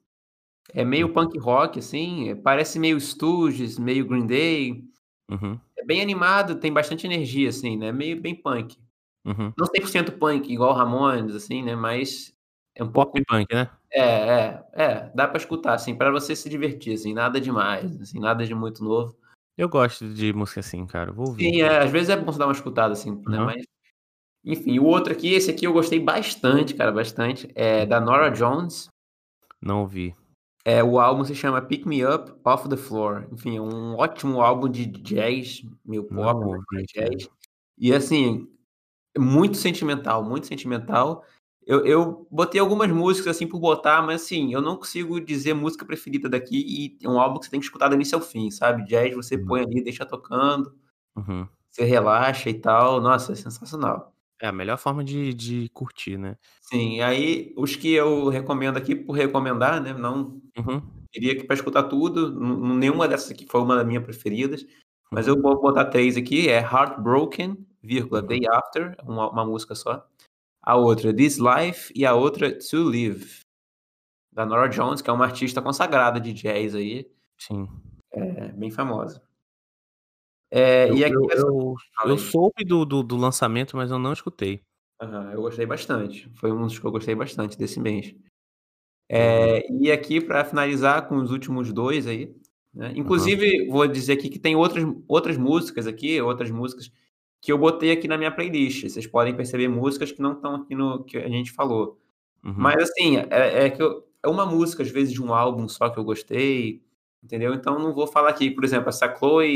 [0.75, 1.13] É meio Uhum.
[1.13, 4.85] punk rock, assim, parece meio Stooges, meio Green Day.
[5.31, 5.59] Uhum.
[5.77, 7.91] É bem animado, tem bastante energia, assim, né?
[7.93, 8.79] Meio bem punk.
[9.25, 9.53] Uhum.
[9.57, 11.75] Não 100% punk, igual Ramones, assim, né?
[11.75, 12.33] Mas
[12.75, 13.13] é um pouco...
[13.13, 13.69] Pop punk, né?
[13.91, 15.11] É, é, é.
[15.15, 17.13] Dá pra escutar, assim, pra você se divertir, assim.
[17.13, 19.15] Nada demais, assim, nada de muito novo.
[19.57, 21.13] Eu gosto de música assim, cara.
[21.13, 21.45] Vou ouvir.
[21.45, 23.39] Sim, é, às vezes é bom você dar uma escutada, assim, né?
[23.39, 23.45] Uhum.
[23.45, 23.65] Mas...
[24.45, 27.49] Enfim, o outro aqui, esse aqui eu gostei bastante, cara, bastante.
[27.55, 28.89] É da Nora Jones.
[29.61, 30.15] Não ouvi.
[30.65, 33.27] É, o álbum se chama Pick Me Up Off the Floor.
[33.33, 37.29] Enfim, é um ótimo álbum de jazz, meio Não pop, né, ouvi, jazz.
[37.79, 38.49] E assim,
[39.19, 41.25] muito sentimental, muito sentimental.
[41.67, 45.85] Eu, eu botei algumas músicas assim por botar, mas assim, eu não consigo dizer música
[45.87, 46.59] preferida daqui
[47.01, 48.85] e é um álbum que você tem que escutar do início ao fim, sabe?
[48.87, 49.47] Jazz você Uhum.
[49.47, 50.75] põe ali, deixa tocando,
[51.17, 51.49] Uhum.
[51.71, 53.01] você relaxa e tal.
[53.01, 54.12] Nossa, é sensacional.
[54.43, 56.37] É a melhor forma de, de curtir, né?
[56.61, 59.93] Sim, aí os que eu recomendo aqui por recomendar, né?
[59.93, 60.83] Não Uhum.
[61.15, 62.33] Diria que para escutar tudo,
[62.75, 64.67] nenhuma dessas aqui foi uma das minhas preferidas,
[65.13, 65.37] mas Uhum.
[65.37, 68.27] eu vou botar três aqui, é Heartbroken, vírgula, Uhum.
[68.27, 70.05] Day After, uma, uma música só.
[70.61, 73.43] A outra, This Life, e a outra, To Live,
[74.33, 77.69] da Nora Jones, que é uma artista consagrada de jazz aí, Sim.
[78.13, 79.23] é bem famosa.
[80.55, 84.13] É, Eu, e aqui, eu, eu, eu soube do, do, do lançamento, mas eu não
[84.13, 84.61] escutei.
[85.01, 88.15] Aham, eu gostei bastante, foi um dos que eu gostei bastante desse mês.
[89.09, 92.35] É, e aqui, para finalizar com os últimos dois aí,
[92.73, 92.93] né?
[92.97, 96.91] Inclusive, vou dizer aqui que tem outras, outras músicas aqui, outras músicas
[97.41, 98.85] que eu botei aqui na minha playlist.
[98.85, 101.99] Vocês podem perceber músicas que não estão aqui no que a gente falou.
[102.45, 102.55] Uhum.
[102.57, 105.91] Mas assim, é, é que eu- é uma música, às vezes, de um álbum só
[105.91, 106.81] que eu gostei,
[107.23, 107.55] entendeu?
[107.55, 109.47] Então não vou falar aqui, por exemplo, essa Chloe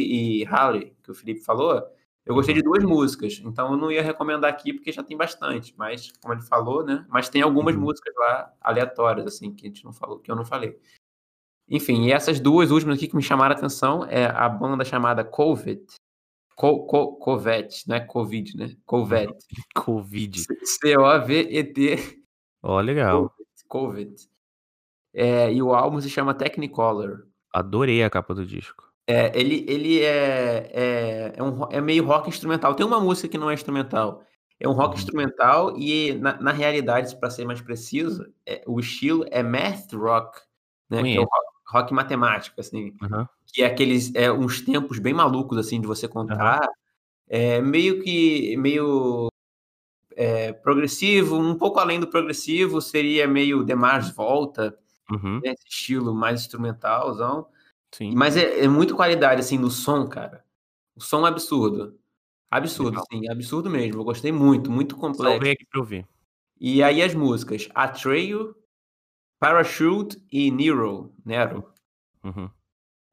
[0.40, 1.82] e Halle, que o Felipe falou,
[2.24, 5.72] eu gostei de duas músicas, então eu não ia recomendar aqui porque já tem bastante,
[5.76, 7.06] mas como ele falou, né?
[7.08, 7.82] Mas tem algumas Uhum.
[7.82, 10.76] músicas lá aleatórias, assim, que a gente não falou, que eu não falei.
[11.68, 15.24] Enfim, e essas duas últimas aqui que me chamaram a atenção é a banda chamada
[15.24, 15.84] Covet.
[16.54, 18.76] Co, Co, Covet, não é Covid, né?
[18.86, 19.32] Covet.
[19.76, 20.42] Covid.
[20.64, 22.22] C-O-V-E-T.
[22.62, 23.32] Ó, legal.
[23.68, 24.28] Covet.
[25.12, 27.26] É, e o álbum se chama Technicolor.
[27.58, 28.92] Adorei a capa do disco.
[29.06, 32.74] É, ele ele é, é, é, um, é meio rock instrumental.
[32.74, 34.22] Tem uma música que não é instrumental.
[34.60, 34.98] É um rock Uhum.
[34.98, 40.40] instrumental e, na, na realidade, para ser mais preciso, é- o estilo é math rock,
[40.90, 41.02] né?
[41.02, 42.94] Que é o rock, rock matemático, assim.
[43.02, 43.26] Aham.
[43.46, 46.68] Que é aqueles, é, uns tempos bem malucos, assim, de você contar.
[47.28, 49.28] É meio que, meio
[50.16, 54.76] é, progressivo, um pouco além do progressivo, seria meio The Mars Volta,
[55.10, 55.40] Uhum.
[55.40, 55.52] né?
[55.52, 57.48] Esse estilo mais instrumentalzão.
[57.94, 58.12] Sim.
[58.14, 60.44] Mas é, é muito qualidade, assim, no som, cara.
[60.94, 61.98] O som é absurdo.
[62.50, 63.04] Absurdo, Legal.
[63.12, 64.00] sim, absurdo mesmo.
[64.00, 65.32] Eu gostei muito, muito complexo.
[65.32, 66.06] Salvei aqui pra ouvir.
[66.58, 68.56] E aí as músicas Atreyu,
[69.38, 71.12] Parachute e Nero.
[71.24, 71.72] Nero.
[72.24, 72.50] Uhum.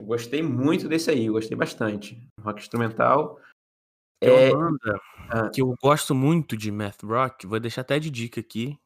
[0.01, 2.17] Gostei muito desse aí, eu gostei bastante.
[2.39, 3.39] Rock instrumental.
[4.19, 5.49] Tem É, uma banda ah.
[5.49, 8.77] que eu gosto muito de math rock, vou deixar até de dica aqui,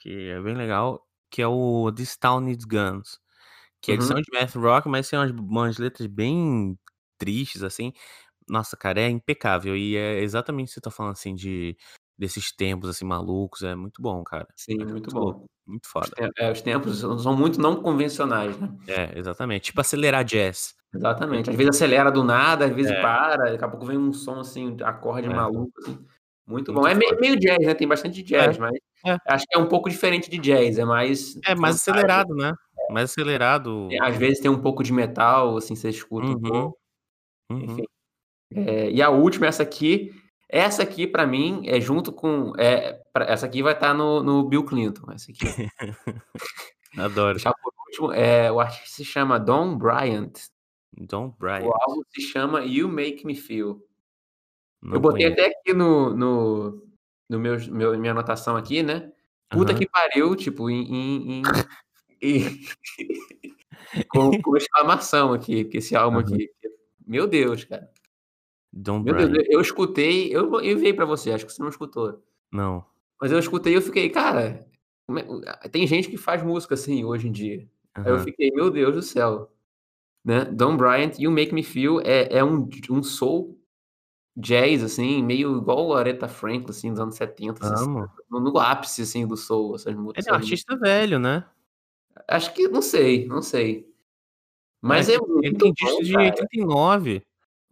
[0.00, 1.05] que é bem legal,
[1.36, 3.18] que é o This Town Needs Guns.
[3.82, 4.12] Que eles Uhum.
[4.16, 6.78] são de math rock, mas tem umas, umas letras bem
[7.18, 7.92] tristes, assim.
[8.48, 9.76] Nossa, cara, é impecável.
[9.76, 11.76] E é exatamente o que você tá falando, assim, de
[12.18, 13.62] desses tempos, assim, malucos.
[13.62, 14.46] É muito bom, cara.
[14.56, 15.46] sim, É muito louco, bom.
[15.66, 16.08] Muito foda.
[16.38, 18.70] é, os tempos são são muito não convencionais, né?
[18.88, 19.64] É, exatamente.
[19.66, 20.74] Tipo acelerar jazz.
[20.94, 21.50] Exatamente.
[21.50, 23.02] Às vezes acelera do nada, às vezes É.
[23.02, 25.34] para, daqui a pouco vem um som assim, acorde É.
[25.34, 25.98] maluco, assim.
[26.46, 26.86] Muito Muito bom.
[26.86, 27.20] É meio, foda.
[27.20, 27.74] meio jazz, né?
[27.74, 28.72] Tem bastante jazz, mas
[29.04, 29.16] é.
[29.26, 31.36] acho que é um pouco diferente de jazz, é mais.
[31.44, 32.52] É mais acelerado, né?
[32.90, 33.88] Mais acelerado.
[34.00, 36.40] Às vezes tem um pouco de metal, assim, você escuta um Uhum.
[36.40, 36.78] pouco.
[37.50, 37.60] Uhum.
[37.64, 37.84] Enfim.
[38.54, 40.12] É, e a última, essa aqui.
[40.48, 42.52] Essa aqui, pra mim, é junto com.
[42.56, 45.10] É, pra- essa aqui vai estar no, no Bill Clinton.
[45.10, 45.40] Essa aqui.
[46.96, 47.34] Adoro.
[47.34, 50.32] Deixar por último, é, o artista se chama Don Bryant.
[50.96, 51.64] John Bryant.
[51.66, 53.80] O álbum se chama You Make Me Feel.
[54.86, 55.42] Não eu botei conheço.
[55.42, 56.86] até aqui no, no,
[57.28, 59.12] no meu, meu, minha anotação aqui, né?
[59.50, 59.78] Puta Aham.
[59.80, 60.82] que pariu, tipo, em.
[60.94, 61.42] em, em-
[64.08, 66.34] com, com exclamação aqui, que esse álbum Aham.
[66.34, 66.50] aqui.
[67.04, 67.90] Meu Deus, cara.
[68.72, 72.22] John Meu Deus, eu escutei, eu, eu enviei pra você, acho que você não escutou.
[72.52, 72.84] Não.
[73.20, 74.66] Mas eu escutei e eu fiquei, cara,
[75.62, 77.66] é- tem gente que faz música assim hoje em dia.
[77.94, 79.50] Aí eu fiquei, meu Deus do céu.
[80.24, 80.44] Né?
[80.44, 83.58] Don Bryant, You Make Me Feel é, é um, um soul
[84.36, 88.10] jazz, assim, meio igual o Aretha Franklin, assim, dos anos 70, 60, Amo.
[88.30, 90.26] no, no ápice, assim, do soul, essas músicas.
[90.26, 91.44] Ele é um artista velho, né?
[92.28, 93.86] Acho que, não sei, não sei.
[94.80, 96.24] Mas É, é, ele muito tem bom, de cara.
[96.24, 97.22] 89.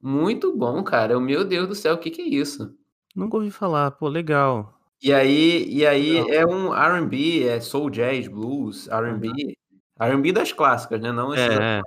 [0.02, 1.18] Muito bom, cara.
[1.20, 2.74] Meu Deus do céu, o que que é isso?
[3.14, 3.90] Nunca ouvi falar.
[3.92, 4.78] Pô, legal.
[5.02, 6.32] E aí, e aí Legal.
[6.32, 9.56] é um R&B, é soul jazz, blues, R&B,
[10.00, 11.12] R&B das clássicas, né?
[11.12, 11.82] Não esses É, é.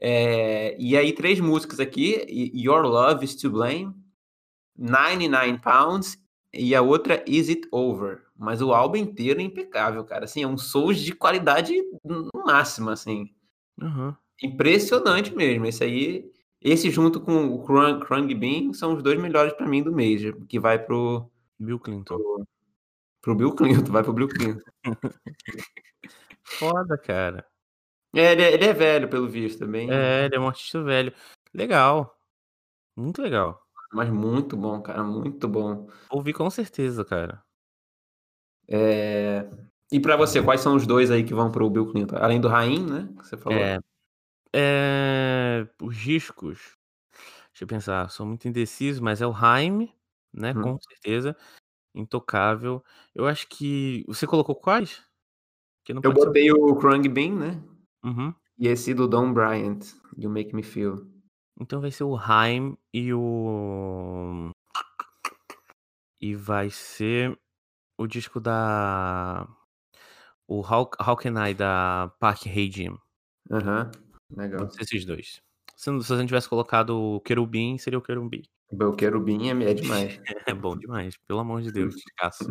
[0.00, 2.24] É, e aí, três músicas aqui:
[2.54, 3.94] Your Love is to Blame,
[4.76, 6.18] 99 Pounds
[6.52, 8.22] e a outra Is It Over.
[8.36, 10.24] Mas o álbum inteiro é impecável, cara.
[10.24, 13.30] Assim, é um soul de qualidade no máximo, assim.
[13.80, 14.14] Uhum.
[14.42, 15.66] Impressionante mesmo.
[15.66, 16.32] Esse aí,
[16.62, 20.22] esse junto com o Krung, Krung Bean são os dois melhores para mim do mês,
[20.48, 22.16] que vai pro Bill Clinton.
[22.16, 22.46] Pro,
[23.20, 24.70] pro Bill Clinton, vai pro Bill Clinton.
[26.42, 27.46] Foda, cara.
[28.14, 29.90] É ele, é, ele é velho, pelo visto, também.
[29.90, 31.12] É, ele é um artista velho.
[31.54, 32.18] Legal.
[32.96, 33.62] Muito legal.
[33.92, 35.88] Mas muito bom, cara, muito bom.
[36.10, 37.42] Ouvi com certeza, cara.
[38.68, 39.48] É...
[39.92, 42.16] E para você, quais são os dois aí que vão pro Bill Clinton?
[42.16, 43.08] Além do Rain, né?
[43.18, 43.58] Que você falou.
[43.58, 43.78] É,
[44.54, 45.66] é...
[45.82, 46.76] Os discos.
[47.52, 49.92] Deixa eu pensar, sou muito indeciso, mas é o Haim,
[50.32, 50.52] né?
[50.56, 50.62] Hum.
[50.62, 51.36] Com certeza.
[51.94, 52.82] Intocável.
[53.12, 54.04] Eu acho que.
[54.06, 55.02] Você colocou quais?
[55.88, 57.62] Eu pode ser- botei o Krung Bean, né?
[58.04, 58.34] Uhum.
[58.58, 59.80] E esse do Don Bryant,
[60.16, 61.06] You Make Me Feel.
[61.58, 64.50] Então vai ser o Haim e o.
[66.20, 67.38] E vai ser
[67.98, 69.46] o disco da.
[70.48, 72.98] O How, How Can I da Park Hey Jim.
[73.50, 73.90] Aham,
[74.36, 74.60] legal.
[74.60, 75.40] Vão ser esses dois.
[75.76, 78.42] Se, não- se a gente tivesse colocado o Querubim, seria o Querubim.
[78.72, 80.20] O Querubim é, é demais.
[80.48, 82.44] É bom demais, pelo amor de Deus, descasso.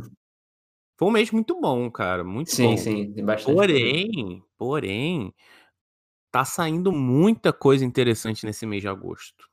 [0.99, 2.25] Foi um mês muito bom, cara.
[2.25, 2.77] Muito sim, bom.
[2.77, 3.55] sim, tem bastante.
[3.55, 5.33] Porém, porém,
[6.29, 9.49] tá saindo muita coisa interessante nesse mês de agosto.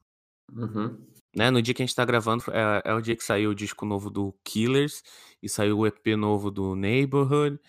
[0.53, 1.07] Uhum.
[1.36, 1.49] Né?
[1.53, 3.86] No dia que a gente tá gravando, é, é o dia que saiu o disco
[3.86, 5.05] novo do Killers
[5.40, 7.61] e saiu o EP novo do Neighborhood.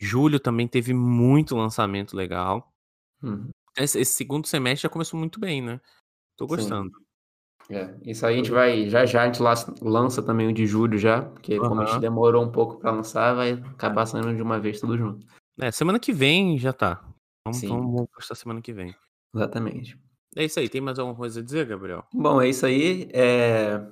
[0.00, 2.74] Julho também teve muito lançamento legal.
[3.22, 3.50] Uhum.
[3.78, 5.80] Esse, esse segundo semestre já começou muito bem, né?
[6.36, 6.90] Tô Sim.
[7.70, 9.40] É, isso aí a gente vai, já já a gente
[9.82, 13.34] lança, também o de julho já, porque como a gente demorou um pouco pra lançar,
[13.34, 15.26] vai acabar saindo de uma vez tudo junto.
[15.60, 17.02] É, semana que vem já tá.
[17.46, 17.68] Vamos, Sim.
[17.68, 18.94] vamos postar semana que vem.
[19.34, 19.98] Exatamente.
[20.36, 20.68] É isso aí.
[20.68, 22.04] Tem mais alguma coisa a dizer, Gabriel?
[22.12, 23.08] Bom, é isso aí.
[23.12, 23.84] É,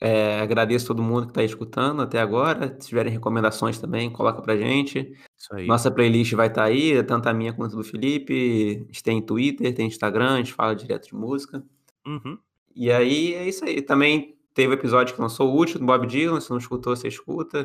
[0.00, 2.76] é, agradeço todo mundo que está escutando até agora.
[2.80, 5.16] Se tiverem recomendações também, coloca pra gente.
[5.38, 5.66] Isso aí.
[5.66, 8.82] Nossa playlist vai estar aí, tanto a minha quanto a do Felipe.
[8.82, 11.64] A gente tem Twitter, tem Instagram, a gente fala direto de música.
[12.06, 12.38] Uhum.
[12.76, 13.80] E aí é isso aí.
[13.80, 16.40] Também teve episódio que lançou o último do Bob Dylan.
[16.40, 17.64] Se não escutou, você escuta.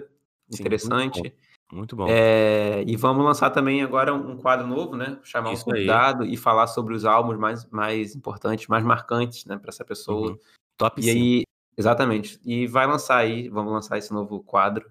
[0.49, 1.33] Sim, Interessante.
[1.71, 2.05] Muito bom.
[2.09, 5.17] É, e vamos lançar também agora um quadro novo, né?
[5.23, 5.79] Chamar Isso um aí.
[5.85, 10.31] convidado e falar sobre os álbuns mais, mais importantes, mais marcantes, né, para essa pessoa.
[10.31, 10.39] Uhum.
[10.77, 11.17] Top E 5.
[11.17, 11.43] aí,
[11.77, 12.39] exatamente.
[12.43, 14.89] E vai lançar aí, vamos lançar esse novo quadro.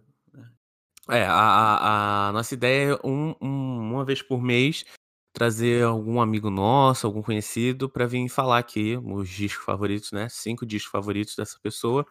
[1.08, 4.84] É, a, a- a nossa ideia é um, um- uma vez por mês
[5.32, 10.28] trazer algum amigo nosso, algum conhecido, pra vir falar aqui os discos favoritos, né?
[10.28, 12.04] Cinco discos favoritos dessa pessoa.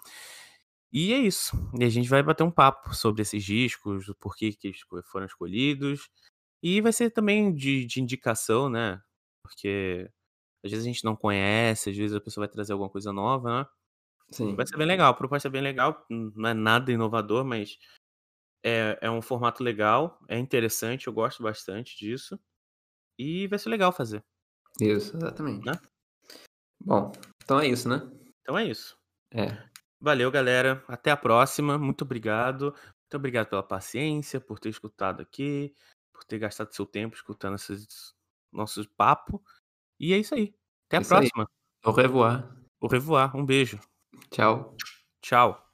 [0.92, 1.56] E é isso.
[1.80, 4.80] E a gente vai bater um papo sobre esses discos, do porquê que eles
[5.12, 6.10] foram escolhidos.
[6.64, 9.02] E vai ser também de, de indicação, né?
[9.44, 10.10] Porque
[10.66, 13.62] às vezes a gente não conhece, às vezes a pessoa vai trazer alguma coisa nova,
[13.62, 13.68] né?
[14.32, 14.56] Sim.
[14.56, 17.78] Vai ser bem legal, a proposta é bem legal, não é nada inovador, mas
[18.64, 22.40] é, é um formato legal, é interessante, eu gosto bastante disso.
[23.20, 24.24] E vai ser legal fazer.
[24.80, 25.66] Isso, exatamente.
[25.66, 25.74] Né?
[26.82, 27.12] Bom,
[27.44, 28.10] então é isso, né?
[28.42, 28.98] Então é isso.
[29.34, 29.62] É.
[30.00, 30.82] Valeu, galera.
[30.88, 31.78] Até a próxima.
[31.78, 32.74] Muito obrigado.
[32.74, 35.76] Muito obrigado pela paciência, por ter escutado aqui,
[36.14, 38.14] por ter gastado seu tempo escutando esses
[38.54, 39.42] nossos papos.
[40.00, 40.56] E é isso aí.
[40.88, 41.30] Até a Isso aí.
[41.30, 41.50] próxima.
[41.84, 42.56] Au revoir.
[42.80, 43.36] Au revoir.
[43.36, 43.80] Um beijo.
[44.32, 44.76] Tchau.
[45.22, 45.69] Tchau.